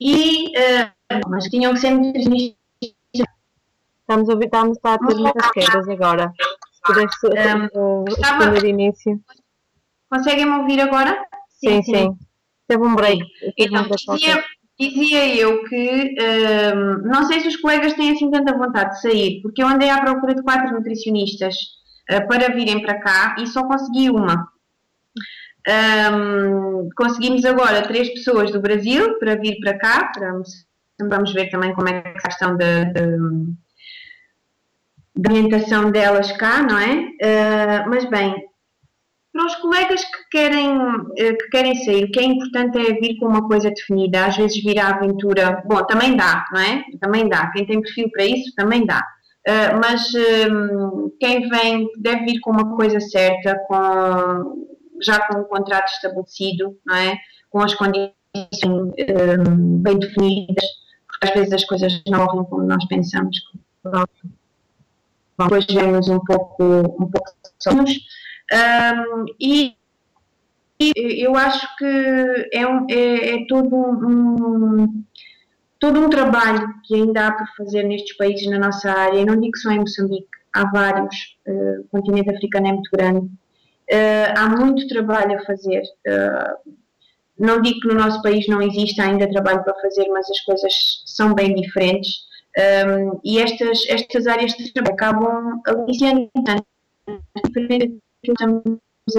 [0.01, 2.19] e uh, mas tinham que ser muito
[4.01, 6.33] Estamos a ouvir, estamos a ter muitas quedas agora.
[6.73, 9.21] Se pudesse um, uh, início.
[10.11, 11.17] Conseguem-me ouvir agora?
[11.49, 11.95] Sim, sim.
[11.95, 12.19] sim.
[12.67, 13.25] Teve um break.
[13.57, 14.45] Então, dizia,
[14.79, 19.41] dizia, eu que um, não sei se os colegas têm assim tanta vontade de sair,
[19.43, 21.55] porque eu andei à procura de quatro nutricionistas
[22.11, 24.49] uh, para virem para cá e só consegui uma.
[25.69, 30.33] Um, conseguimos agora três pessoas do Brasil para vir para cá, para,
[31.09, 33.03] vamos ver também como é que a questão da, da,
[35.29, 36.95] orientação delas cá, não é?
[36.97, 38.35] Uh, mas bem,
[39.33, 40.77] para os colegas que querem,
[41.17, 44.37] eh, que querem sair, o que é importante é vir com uma coisa definida, às
[44.37, 46.85] vezes vir à aventura, bom, também dá, não é?
[47.01, 49.01] Também dá, quem tem perfil para isso também dá.
[49.49, 54.69] Uh, mas um, quem vem deve vir com uma coisa certa, com
[55.01, 57.17] já com um contrato estabelecido, não é?
[57.51, 58.13] com as condições
[59.81, 60.65] bem definidas,
[61.09, 63.37] porque às vezes as coisas não correm como nós pensamos.
[65.39, 67.91] depois vemos um pouco, um pouco somos.
[68.53, 69.77] Um, e,
[70.81, 75.05] e, eu acho que é, um, é, é todo um,
[75.79, 79.19] todo um trabalho que ainda há por fazer nestes países na nossa área.
[79.19, 81.15] Eu não digo só em Moçambique, há vários.
[81.47, 83.27] Uh, o continente africano é muito grande.
[83.27, 85.83] Uh, há muito trabalho a fazer.
[86.07, 86.75] Uh,
[87.39, 91.03] não digo que no nosso país não exista ainda trabalho para fazer, mas as coisas
[91.07, 92.29] são bem diferentes.
[92.59, 96.29] Um, e estas, estas áreas de trabalho acabam aliciando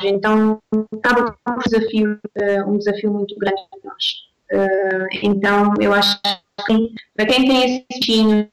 [0.04, 0.62] então
[0.94, 4.06] acaba um desafio, uh, um desafio muito grande para nós.
[4.52, 6.20] Uh, então eu acho
[6.66, 8.48] que para quem tem esse destino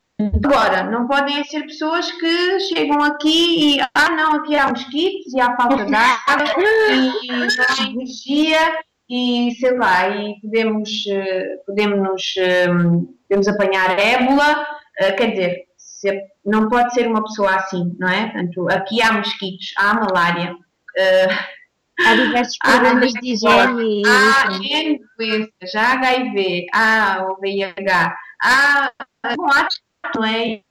[0.45, 5.41] Agora, não podem ser pessoas que chegam aqui e ah não, aqui há mosquitos e
[5.41, 6.45] há falta de água
[6.91, 12.35] e não há energia e sei lá, e podemos, uh, podemos,
[13.29, 14.67] podemos apanhar ébola,
[15.17, 15.68] quer dizer,
[15.99, 18.31] se, não pode ser uma pessoa assim, não é?
[18.31, 20.53] Portanto, aqui há mosquitos, há malária.
[20.55, 24.03] Uh, há diversos problemas de higiene.
[24.07, 28.93] Há N doenças, há HIV, há o VIH, há,
[29.25, 29.69] há,
[30.15, 30.63] não é?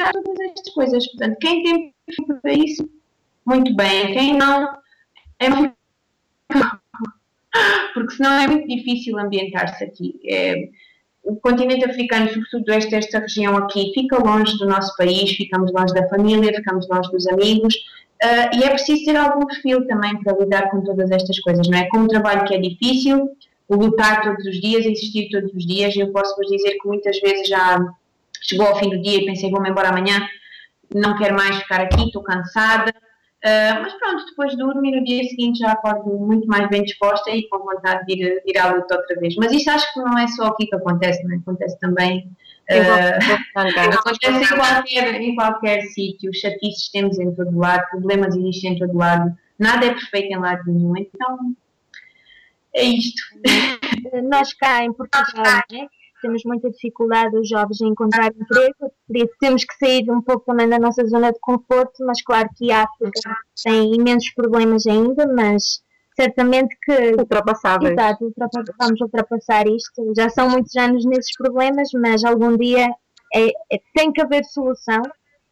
[0.00, 1.06] Há todas estas coisas.
[1.08, 1.94] Portanto, quem tem
[2.40, 2.88] para isso,
[3.44, 4.12] muito bem.
[4.12, 4.78] Quem não,
[5.40, 5.74] é muito
[7.94, 10.20] porque senão é muito difícil ambientar-se aqui.
[10.24, 10.54] É,
[11.24, 15.94] o continente africano, sobretudo esta, esta região aqui, fica longe do nosso país, ficamos longe
[15.94, 17.74] da família, ficamos longe dos amigos,
[18.22, 21.78] uh, e é preciso ter algum perfil também para lidar com todas estas coisas, não
[21.78, 21.88] é?
[21.88, 23.30] Com um trabalho que é difícil,
[23.70, 27.48] lutar todos os dias, existir todos os dias, eu posso vos dizer que muitas vezes
[27.48, 27.78] já
[28.42, 30.28] chegou ao fim do dia e pensei, vou-me embora amanhã,
[30.94, 32.94] não quero mais ficar aqui, estou cansada,
[33.44, 37.30] Uh, mas pronto, depois durmo e no dia seguinte já acordo muito mais bem disposta
[37.30, 39.34] e com vontade de ir, ir à luta outra vez.
[39.36, 41.36] Mas isto acho que não é só aqui que acontece, não é?
[41.36, 42.26] Acontece também.
[42.70, 48.78] Uh, acontece em qualquer, em qualquer sítio, chatices temos em todo lado, problemas existem em
[48.78, 51.54] todo lado, nada é perfeito em lado nenhum, então
[52.74, 53.22] é isto.
[54.30, 55.86] Nós cá em Portugal, né?
[56.24, 60.46] Temos muita dificuldade os jovens em encontrar emprego, por isso temos que sair um pouco
[60.46, 63.20] também da nossa zona de conforto, mas claro que a África
[63.62, 65.82] tem imensos problemas ainda, mas
[66.16, 67.92] certamente que ultrapassáveis.
[67.92, 68.32] Exato,
[68.78, 70.12] vamos ultrapassar isto.
[70.16, 72.88] Já são muitos anos nesses problemas, mas algum dia
[73.34, 75.02] é, é, tem que haver solução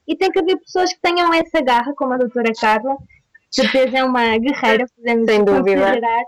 [0.09, 2.97] e tem que haver pessoas que tenham essa garra, como a doutora Carla,
[3.51, 5.81] certeza é uma guerreira, podemos Sem dúvida.
[5.83, 6.25] considerar,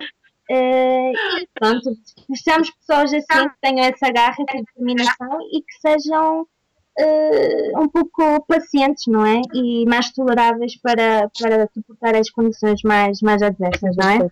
[0.50, 1.90] Uh, e pronto,
[2.26, 7.88] precisamos de pessoas assim que tenham essa garra, essa determinação e que sejam uh, um
[7.88, 9.40] pouco pacientes, não é?
[9.54, 14.30] E mais toleráveis para, para suportar as condições mais, mais adversas, não é?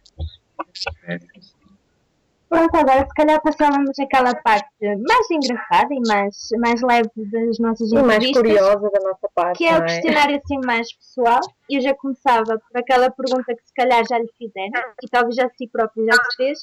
[2.53, 7.91] Pronto, agora se calhar passávamos aquela parte mais engraçada e mais, mais leve das nossas
[7.91, 9.57] e mais curiosa da nossa parte.
[9.57, 11.41] Que é, é o questionário assim mais pessoal.
[11.71, 15.49] Eu já começava por aquela pergunta que se calhar já lhe fizeram, e talvez já
[15.49, 16.59] si próprio já se fez,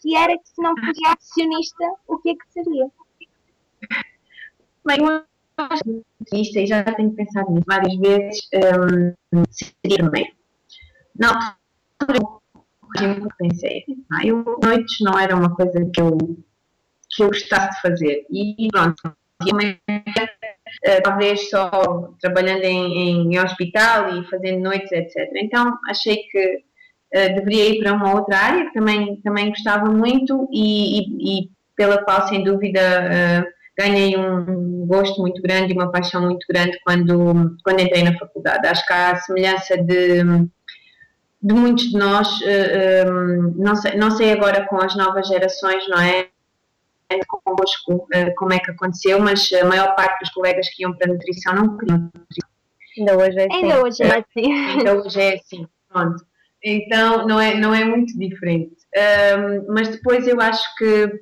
[0.00, 2.86] que era que se não fosse nutricionista, o que é que seria?
[4.86, 5.24] Bem, eu
[5.58, 8.48] acho que e já tenho pensado nisso várias vezes,
[9.32, 10.36] um, seria primeiro.
[11.18, 11.32] Não,
[13.00, 13.84] eu pensei,
[14.24, 16.16] eu, noites não era uma coisa que eu,
[17.10, 18.26] que eu gostasse de fazer.
[18.30, 21.70] E pronto, uh, talvez só
[22.20, 25.16] trabalhando em, em, hospital e fazendo noites, etc.
[25.36, 26.56] Então achei que
[27.14, 31.50] uh, deveria ir para uma outra área que também, também gostava muito e, e, e
[31.76, 36.78] pela qual, sem dúvida, uh, ganhei um gosto muito grande e uma paixão muito grande
[36.84, 38.66] quando, quando entrei na faculdade.
[38.66, 40.22] Acho que há a semelhança de
[41.42, 44.94] de muitos de nós, uh, eh, um, ehm, não, sei, não sei agora com as
[44.94, 46.28] novas gerações, não é?
[47.44, 51.10] Convosco uh, como é que aconteceu, mas a maior parte dos colegas que iam para
[51.10, 52.48] a nutrição não queriam nutrição.
[52.96, 53.56] Ainda hoje é assim.
[53.56, 54.52] Ainda hoje é assim.
[54.52, 56.24] Ainda hoje é assim, pronto.
[56.64, 58.76] Então não é, não é muito diferente.
[59.68, 61.12] Mas depois eu acho que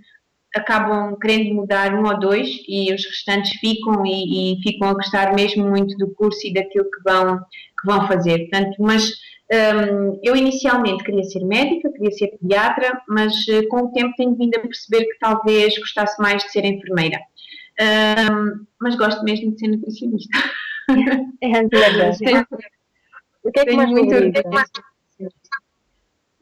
[0.55, 5.35] acabam querendo mudar um ou dois e os restantes ficam e, e ficam a gostar
[5.35, 8.49] mesmo muito do curso e daquilo que vão, que vão fazer.
[8.49, 9.11] Portanto, mas
[9.53, 14.37] um, eu inicialmente queria ser médica, queria ser pediatra, mas uh, com o tempo tenho
[14.37, 17.19] vindo a perceber que talvez gostasse mais de ser enfermeira.
[17.81, 20.39] Um, mas gosto mesmo de ser nutricionista.
[21.41, 21.63] É, é
[23.43, 24.33] o que é que mais valorizo?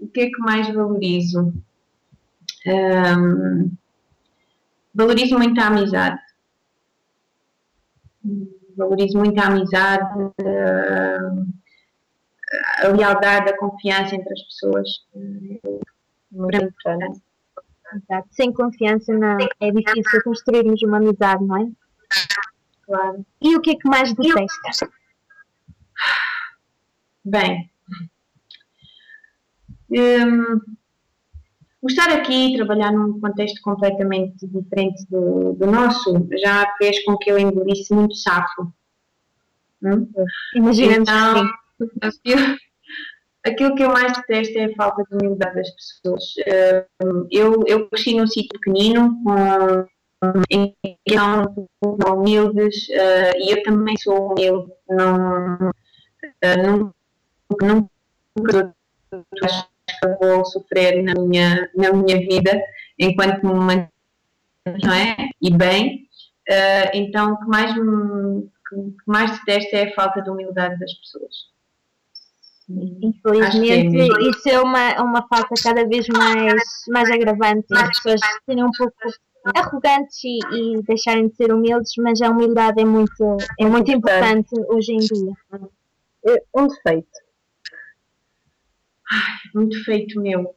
[0.00, 1.52] O que é que mais valorizo?
[2.66, 3.70] Um,
[4.94, 6.20] valorizo muito a amizade.
[8.76, 10.22] Valorizo muito a amizade.
[10.40, 11.57] Uh,
[12.82, 14.88] a lealdade, a confiança entre as pessoas.
[16.30, 17.20] Muito importante.
[17.94, 18.28] Exato.
[18.30, 21.68] Sem confiança não, é difícil construirmos uma amizade, não é?
[22.84, 23.26] claro.
[23.40, 24.90] E o que é que mais detesta?
[27.24, 27.70] Bem,
[29.90, 30.60] hum,
[31.80, 37.16] o estar aqui e trabalhar num contexto completamente diferente do, do nosso já fez com
[37.16, 38.72] que eu engolisse muito safo.
[39.82, 40.10] Hum?
[40.54, 41.50] Imaginamos Então,
[42.00, 42.58] que sim.
[43.44, 46.24] Aquilo, que eu mais detesto é a falta de humildade das pessoas.
[47.02, 49.16] Hum, Eu, eu cresci num sítio pequenino,
[50.50, 54.72] em que são humildes, eh, e eu também sou humilde.
[56.42, 56.92] Eh, não,
[57.60, 57.90] não,
[58.34, 62.60] que vou sofrer na minha, na minha vida
[62.98, 63.90] enquanto me mantenho,
[64.84, 65.16] não é?
[65.40, 66.08] E bem.
[66.48, 71.57] Eh, então, o que mais, que mais detesto é a falta de humildade das pessoas.
[72.68, 77.66] Infelizmente, é isso é uma, uma falta cada vez mais, mais agravante.
[77.72, 78.94] As pessoas serem um pouco
[79.56, 84.50] arrogantes e, e deixarem de ser humildes, mas a humildade é muito, é muito importante
[84.68, 85.32] hoje em dia.
[86.26, 87.08] É Um defeito.
[89.54, 90.54] Um defeito meu.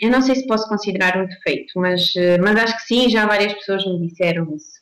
[0.00, 3.26] Eu não sei se posso considerar um defeito, mas, eh, mas acho que sim, já
[3.26, 4.76] várias pessoas me disseram isso.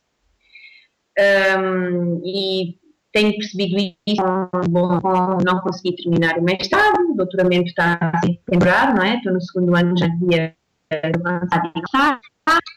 [1.16, 2.76] Ahm, e
[3.14, 4.22] tenho percebido isso
[4.68, 5.00] bom,
[5.46, 9.16] não consegui terminar o mestrado, o doutoramento está a ser temporário, não é?
[9.16, 10.56] Estou no segundo ano, já devia
[11.02, 12.20] avançar e gostar.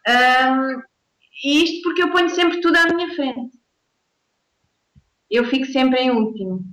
[0.07, 0.81] Ahm,
[1.43, 3.51] E isto porque eu ponho sempre tudo à minha frente.
[5.29, 6.63] Eu fico sempre em último.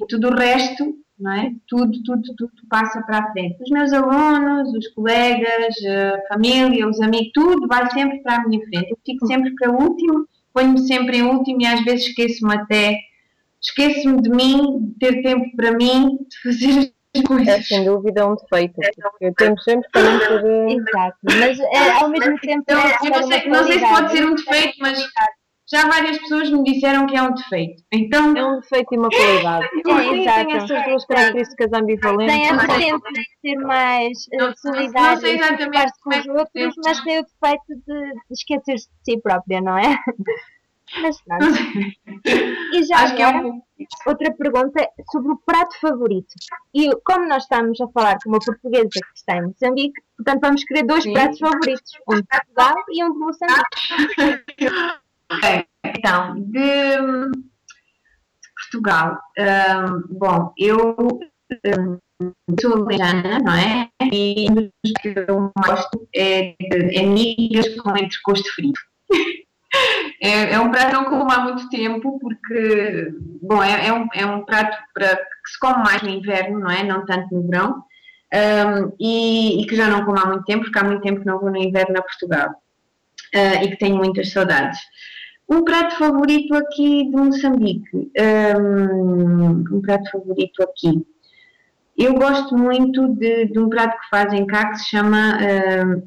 [0.00, 1.52] E tudo o resto, não é?
[1.68, 3.62] Tudo, tudo, tudo passa para a frente.
[3.62, 8.64] Os meus alunos, os colegas, a família, os amigos, tudo vai sempre para a minha
[8.66, 8.90] frente.
[8.90, 12.98] Eu fico sempre para o último, ponho-me sempre em último e às vezes esqueço-me até,
[13.60, 17.68] esqueço-me de mim, de ter tempo para mim, de fazer as É coisas.
[17.68, 18.74] sem dúvida um defeito.
[19.02, 20.44] Porque temos sempre também por.
[20.46, 24.12] eh, Exato, mas é, ao mesmo tempo é eu não sei, não sei se pode
[24.12, 24.98] ser um defeito, mas
[25.72, 27.82] já várias pessoas me disseram que é um defeito.
[27.90, 29.64] Então, É um defeito e uma qualidade.
[29.64, 30.46] É, Sim, exato.
[30.46, 32.34] tem essas duas características ambivalentes.
[32.34, 36.12] Tem a vertente de ser mais eh, Não- não solidário sei e exatamente preocupar-se com
[36.12, 39.96] é os outros, mas tem o defeito de, de esquecer-se de si própria, não é?
[41.00, 41.46] Mas pronto.
[42.74, 43.62] E já acho que é um.
[44.06, 46.34] outra pergunta é sobre o prato favorito.
[46.74, 50.62] E como nós estamos a falar com uma portuguesa que está em Moçambique, portanto vamos
[50.64, 51.14] querer dois Sim.
[51.14, 53.62] pratos favoritos, um de Portugal e um de Moçambique.
[55.84, 57.42] Então, de, de
[58.56, 59.18] Portugal.
[59.38, 60.96] hum, bom, eu
[61.66, 61.98] hum,
[62.60, 63.88] sou lejana, não é?
[64.12, 68.80] E um dos que eu gosto é de é migas com entrecosto frito.
[70.20, 73.08] É, é um prato que não como há muito tempo, porque,
[73.40, 76.70] bom, é, é um, é um prato para, que se come mais no inverno, não
[76.70, 76.84] é?
[76.84, 77.82] Não tanto no verão.
[78.32, 81.26] Hum, e, e que já não como há muito tempo, porque há muito tempo que
[81.26, 82.54] não vou no inverno a Portugal.
[83.34, 84.78] Ah, e que tenho muitas saudades.
[85.48, 87.88] Um prato favorito aqui de Moçambique.
[87.94, 91.06] hum, um prato favorito aqui.
[91.96, 95.38] Eu gosto muito de, de um prato que fazem cá que se chama,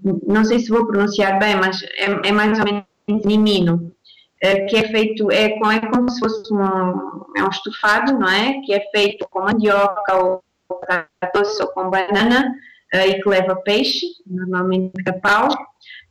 [0.04, 3.96] hum, não sei se vou pronunciar bem, mas é, é mais ou menos nimino,
[4.42, 8.28] eh, que é feito, é, com, é como se fosse um, é um estofado, não
[8.28, 8.62] é?
[8.62, 12.54] Que é feito com mandioca ou batata doce ou com banana
[12.94, 15.50] eh, e que leva peixe, normalmente capau,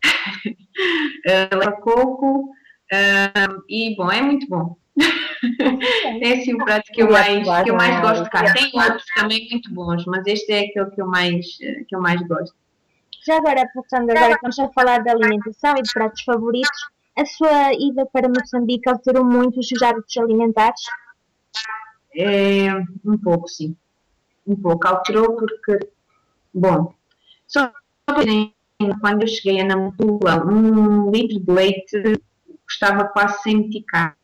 [1.26, 2.50] eh, leva coco,
[2.92, 4.76] ah, e bom, é muito bom.
[6.22, 8.52] é assim o prato que eu mais, que eu mais gosto cá.
[8.52, 12.20] Tem outros também muito bons, mas este é aquele que eu mais, que eu mais
[12.26, 12.54] gosto.
[13.26, 16.80] Já agora, passando agora, estamos a falar de alimentação e de pratos favoritos,
[17.16, 20.80] a sua ida para Moçambique alterou muito os seus hábitos alimentares?
[22.14, 22.74] É,
[23.04, 23.76] um pouco, sim.
[24.46, 24.86] Um pouco.
[24.86, 25.88] Alterou porque,
[26.52, 26.92] bom,
[27.46, 27.72] só
[29.00, 32.20] quando eu cheguei a Nampula, um litro de leite
[32.74, 34.14] custava quase 100 meticais.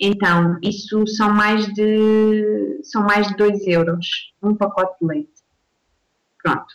[0.00, 5.32] Então, isso são mais de são mais de 2 euros, um pacote de leite.
[6.42, 6.66] Pronto.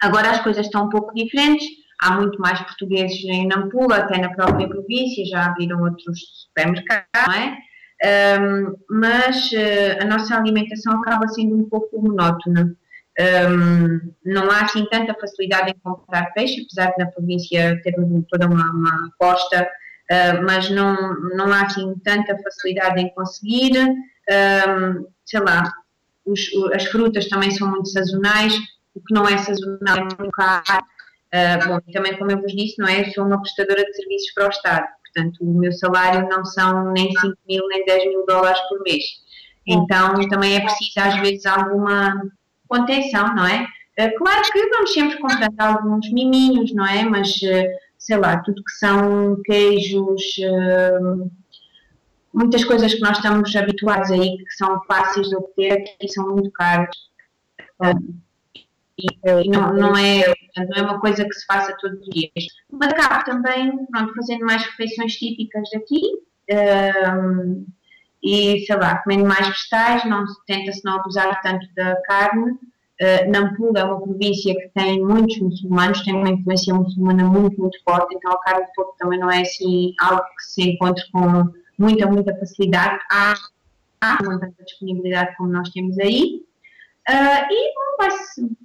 [0.00, 1.66] Agora as coisas estão um pouco diferentes,
[2.00, 7.34] há muito mais portugueses em Nampula, até na própria província, já abriram outros supermercados, não
[7.34, 7.58] é?
[8.04, 12.76] Um, mas uh, a nossa alimentação acaba sendo um pouco monótona.
[13.20, 18.46] Um, não há assim tanta facilidade em comprar peixe, apesar de na província termos toda
[18.46, 19.64] uma, uma costa,
[20.10, 20.96] uh, mas não,
[21.36, 23.72] não há assim tanta facilidade em conseguir.
[23.78, 25.70] Um, sei lá,
[26.24, 28.56] os, as frutas também são muito sazonais,
[28.94, 30.84] o que não é sazonal é muito caro.
[31.34, 33.04] Uh, bom, também, como eu vos disse, não é?
[33.10, 37.10] Sou uma prestadora de serviços para o Estado, portanto, o meu salário não são nem
[37.10, 39.04] 5 mil nem 10 mil dólares por mês.
[39.66, 42.14] Então, também é preciso, às vezes, alguma
[42.72, 43.66] contenção, não é?
[43.98, 47.04] Uh, claro que vamos sempre comprando alguns miminhos, não é?
[47.04, 47.68] Mas uh,
[47.98, 51.30] sei lá, tudo que são queijos, uh,
[52.32, 56.50] muitas coisas que nós estamos habituados aí, que são fáceis de obter, aqui são muito
[56.52, 56.96] caras.
[58.98, 59.06] E,
[59.44, 60.22] e não, não, é,
[60.56, 62.46] não é uma coisa que se faça todos os dias.
[62.70, 66.00] Mas acabo também, pronto, fazendo mais refeições típicas daqui.
[68.22, 72.52] E sei lá, comendo mais vegetais, não tenta-se não abusar tanto da carne.
[72.52, 77.82] Uh, Nampula é uma província que tem muitos muçulmanos, tem uma influência muçulmana muito, muito
[77.82, 81.52] forte, então a carne de porco também não é assim algo que se encontre com
[81.76, 83.00] muita, muita facilidade.
[83.10, 83.34] Há,
[84.00, 86.42] há tanta disponibilidade como nós temos aí.
[87.08, 88.56] Uh, e vai-se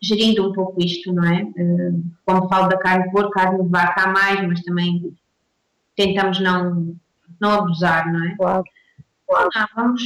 [0.00, 1.42] gerindo um pouco isto, não é?
[1.42, 5.16] Uh, como falo da carne de porco, carne de vaca há mais, mas também
[5.96, 6.94] tentamos não,
[7.40, 8.36] não abusar, não é?
[8.36, 8.64] Claro.
[9.74, 10.02] Vamos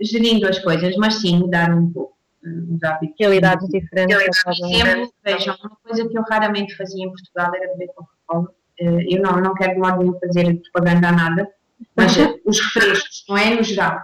[0.00, 3.16] gerindo as coisas, mas sim mudar um pouco uh, os hábitos.
[3.18, 4.16] Realidades diferentes.
[4.16, 8.48] Exemplo, vejam, uma coisa que eu raramente fazia em Portugal era beber Coca-Cola.
[8.80, 11.48] Uh, eu não, não quero de modo nenhum fazer propaganda a nada,
[11.96, 12.12] mas
[12.44, 13.54] os refrescos, não é?
[13.54, 14.00] No geral.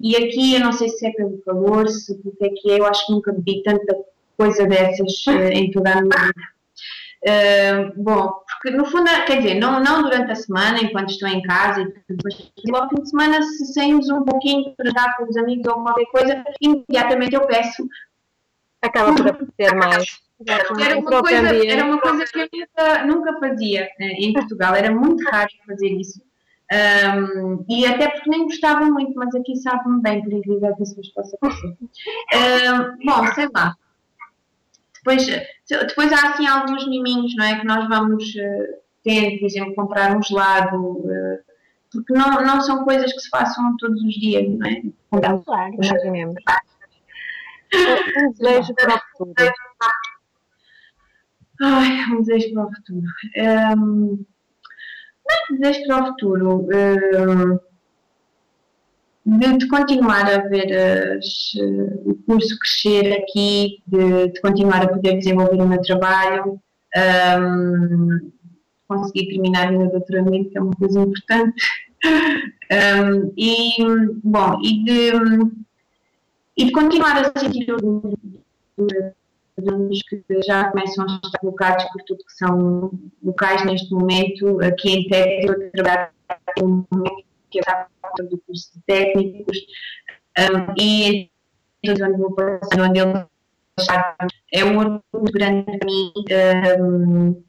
[0.00, 2.86] E aqui, eu não sei se é pelo calor, se porque é que é, eu
[2.86, 3.96] acho que nunca bebi tanta
[4.36, 6.51] coisa dessas uh, em toda a minha vida.
[7.24, 11.40] Uh, bom, porque no fundo, quer dizer, não, não durante a semana, enquanto estou em
[11.42, 12.34] casa, e depois,
[12.74, 16.06] ao fim de semana, se saímos um pouquinho para dar com os amigos ou qualquer
[16.06, 17.86] coisa, imediatamente eu peço.
[18.82, 20.04] Acaba por apetecer mais.
[20.44, 24.90] Era uma, coisa, era uma coisa que eu nunca, nunca fazia uh, em Portugal, era
[24.90, 26.20] muito raro fazer isso.
[26.72, 30.94] Um, e até porque nem gostava muito, mas aqui sabe-me bem, por incrível que as
[30.94, 31.76] pessoas possam parecer.
[32.34, 33.76] Um, bom, sei lá.
[35.04, 35.26] Depois,
[35.68, 37.58] depois há assim alguns miminhos, não é?
[37.58, 41.38] Que nós vamos uh, ter, por exemplo, comprar um gelado, uh,
[41.90, 44.82] porque não, não são coisas que se façam todos os dias, não é?
[45.44, 46.36] Claro, imaginemos.
[47.74, 49.54] Um desejo para o futuro.
[51.62, 53.06] Ai, um desejo para o futuro.
[53.38, 54.26] Um,
[55.50, 56.68] desejo para o futuro.
[56.68, 57.58] Um,
[59.24, 61.54] de, continuar a ver as,
[62.04, 66.60] o curso crescer aqui, de, de, continuar a poder desenvolver o meu trabalho,
[67.40, 68.32] um,
[68.88, 71.54] conseguir terminar o meu doutoramento, que é uma coisa importante,
[72.04, 73.76] um, e,
[74.24, 75.12] bom, e de,
[76.56, 78.18] e de continuar a sentir orgulho
[80.08, 82.90] que já começam a estar colocados por tudo que são
[83.22, 86.08] locais neste momento, aqui em Tete, eu trabalho
[87.52, 89.58] que é do curso de técnicos,
[90.38, 91.30] um, e
[91.88, 93.26] onde vou passar, onde ele
[94.52, 96.12] é um orgulho grande para mim
[96.80, 97.44] um,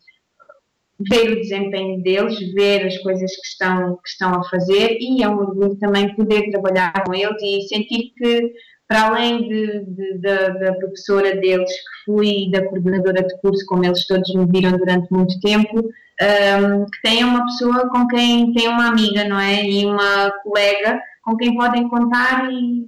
[1.09, 5.29] ver o desempenho deles, ver as coisas que estão, que estão a fazer e é
[5.29, 8.53] um orgulho também poder trabalhar com eles e sentir que
[8.87, 13.85] para além de, de, da, da, professora deles que fui, da coordenadora de curso, como
[13.85, 18.67] eles todos me viram durante muito tempo, um, que tenham uma pessoa com quem tem
[18.67, 19.63] uma amiga, não é?
[19.63, 22.85] E uma colega com quem podem contar e,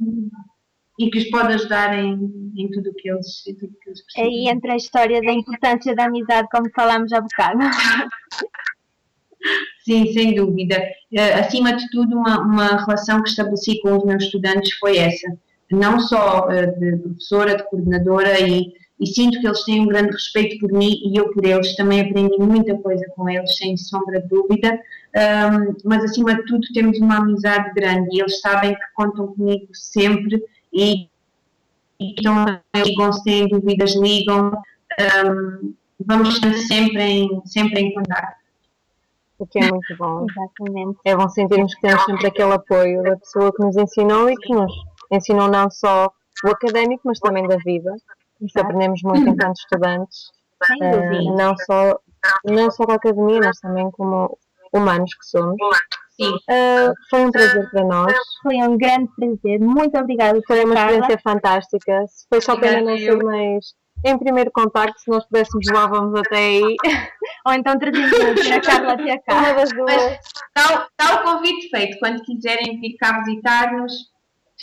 [1.00, 3.52] e que os pode ajudar em, em tudo o que eles, que
[3.88, 4.26] eles precisam.
[4.26, 7.60] Aí entra a história da importância da amizade, como falámos há bocado.
[9.84, 10.78] Sim, sem dúvida.
[11.12, 15.38] Uh, acima de tudo, uma, uma relação que estabeleci com os meus estudantes foi essa.
[15.72, 20.11] Não só uh, de professora, de coordenadora e e sinto que eles têm um grande
[20.11, 21.76] respeito por mim e eu por eles.
[21.76, 24.80] Também aprendi muita coisa com eles, sem sombra de dúvida,
[25.16, 29.68] um, mas acima de tudo temos uma amizade grande e eles sabem que contam comigo
[29.74, 30.41] sempre
[30.74, 31.09] e,
[31.99, 32.45] então
[32.76, 34.51] ligam-se, têm dúvidas, ligam.
[35.26, 38.36] Um, vamos sempre em, sempre em contato.
[39.38, 40.26] O que é muito bom.
[40.30, 40.99] Exatamente.
[41.03, 44.53] É bom sentirmos que temos sempre aquele apoio da pessoa que nos ensinou e que
[44.53, 44.72] nos
[45.16, 46.11] ensinou não só
[46.43, 47.91] o académico, mas também da vida
[48.41, 50.30] isso aprendemos muito enquanto estudantes,
[50.82, 51.99] uh, não, só,
[52.45, 54.38] não só com a academia, mas também como
[54.74, 55.57] humanos que somos.
[56.20, 56.34] Sim.
[56.34, 58.13] Uh, foi um prazer para nós.
[58.41, 59.59] Foi um grande prazer.
[59.59, 60.39] Muito obrigada.
[60.47, 62.05] Foi uma experiência fantástica.
[62.30, 63.66] Foi só pena não ser mais
[64.03, 66.76] em primeiro contacto, se nós pudéssemos levávamos até aí.
[67.47, 69.34] Ou então trazíamos a Carla até cá.
[69.34, 69.93] Uma das duas.
[69.93, 71.97] Está, está o convite feito.
[71.99, 73.93] Quando quiserem vir cá visitar-nos,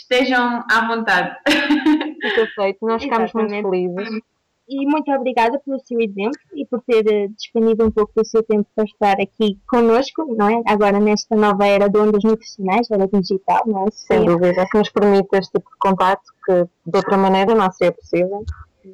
[0.03, 1.35] estejam à vontade.
[2.21, 4.21] Fica feito, nós ficamos muito felizes.
[4.67, 8.41] E muito obrigada pelo seu exemplo e por ter uh, disponível um pouco do seu
[8.43, 10.63] tempo para estar aqui connosco, não é?
[10.65, 13.91] Agora nesta nova era de ondas nutricionais, era digital, não é?
[13.91, 17.91] Sem dúvida, que nos permite este tipo de contato que de outra maneira não seria
[17.91, 18.45] possível.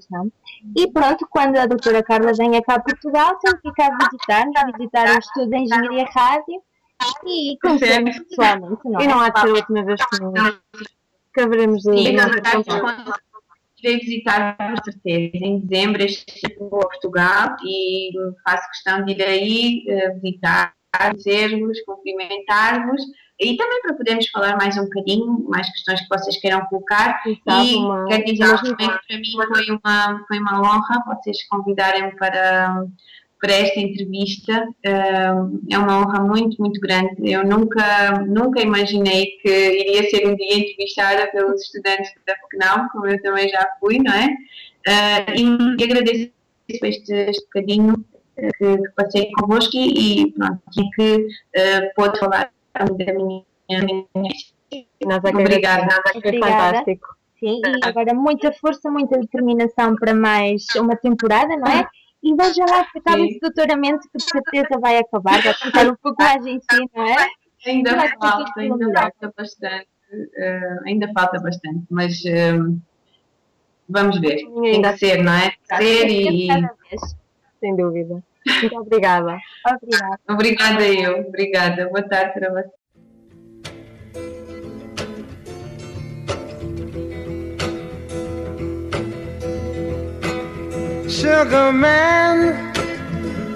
[0.09, 0.31] Não.
[0.75, 4.71] E pronto, quando a doutora Carla venha cá a Portugal, tem que ficar a visitar-nos,
[4.75, 6.63] visitar o estudo de Engenharia Rádio
[7.25, 8.81] e conhecermos pessoalmente.
[8.85, 9.03] Não é?
[9.03, 10.17] E não há de ser a última vez que,
[11.39, 11.97] que haveremos de.
[11.97, 12.15] Sim,
[12.81, 13.13] quando,
[13.81, 18.11] irei visitar com certeza em dezembro este vou a Portugal e
[18.43, 23.01] faço questão de ir aí uh, visitar, conhecer-vos, cumprimentar-vos
[23.39, 27.21] e também para podermos falar mais um bocadinho, mais questões que vocês queiram colocar.
[27.25, 31.47] Exato, e uma- quero dizer também que para mim foi uma, foi uma honra vocês
[31.47, 32.83] convidarem-me para,
[33.39, 34.67] para esta entrevista.
[34.83, 37.15] É uma honra muito, muito grande.
[37.21, 43.07] Eu nunca, nunca imaginei que iria ser um dia entrevistada pelos estudantes da FECNAM, como
[43.07, 44.27] eu também já fui, não é?
[44.87, 46.31] Uh, e agradeço
[46.69, 48.05] este, este bocadinho
[48.37, 53.43] eh, que, que passei convosco e, e pronto, e que uh, pôde falar da minha,
[53.69, 54.05] da minha
[55.05, 55.83] Nós é Obrigada.
[55.83, 56.77] agradecemos, que é Obrigada.
[56.77, 57.19] fantástico.
[57.39, 61.87] Sim, e agora muita força, muita determinação para mais uma temporada, não é?
[62.21, 65.95] E veja lá se acaba esse doutoramento que de certeza vai acabar, vai ficar um
[65.95, 67.27] pouco mais em si, não é?
[67.65, 69.87] Ainda Vai falta, ainda falta bastante,
[70.37, 72.57] eh, ainda falta bastante, mas eh,
[73.87, 74.37] vamos ver.
[74.61, 75.51] Tem que ser, não é?
[75.77, 76.47] Ser e.
[77.59, 78.23] Sem dúvida.
[78.61, 79.37] Muito obrigada.
[79.67, 80.19] Obrigada.
[80.29, 81.89] Obrigada eu, obrigada.
[81.89, 82.78] Boa tarde para você.
[91.19, 92.73] Sugar man,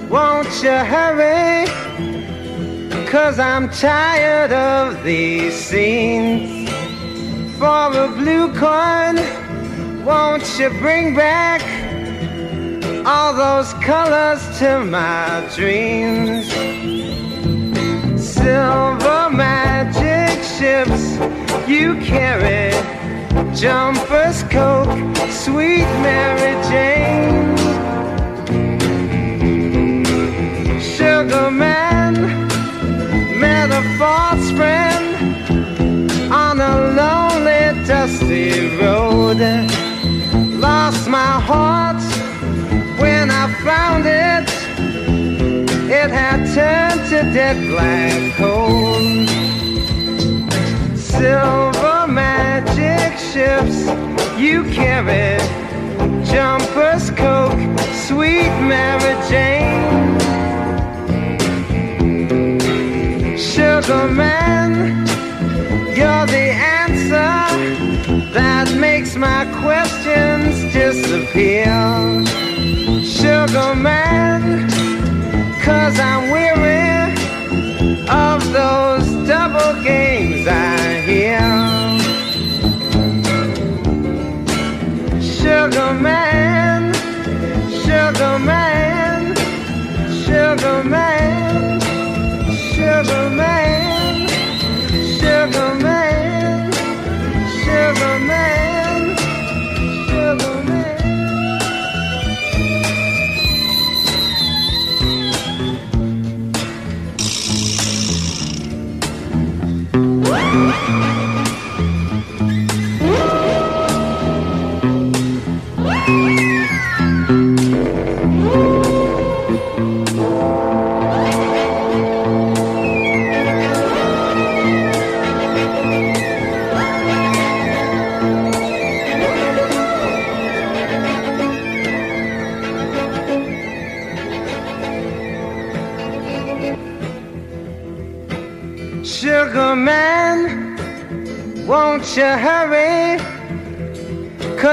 [0.10, 1.66] won't you hurry?
[3.08, 6.70] Cause I'm tired of these scenes.
[7.58, 9.16] For a blue coin,
[10.04, 11.62] won't you bring back
[13.06, 16.52] all those colors to my dreams?
[18.22, 21.18] Silver magic ships
[21.70, 22.74] you carry
[23.56, 27.53] jumpers, coke, sweet Mary Jane.
[31.24, 32.16] Sugar man
[33.40, 35.06] met a false friend
[36.34, 39.40] on a lonely, dusty road.
[40.60, 42.04] Lost my heart
[43.00, 44.50] when I found it.
[45.90, 49.00] It had turned to dead black coal
[50.98, 53.78] silver magic ships
[54.38, 55.63] you carry
[69.04, 71.66] makes my questions disappear
[73.04, 74.70] sugar man
[75.62, 77.12] cause i'm weary
[78.08, 81.42] of those double games I hear.
[85.22, 86.94] Sugar man,
[87.84, 89.36] sugar man,
[90.24, 91.82] sugar man,
[92.74, 94.30] sugar man,
[95.18, 96.72] sugar man,
[97.64, 98.63] sugar man,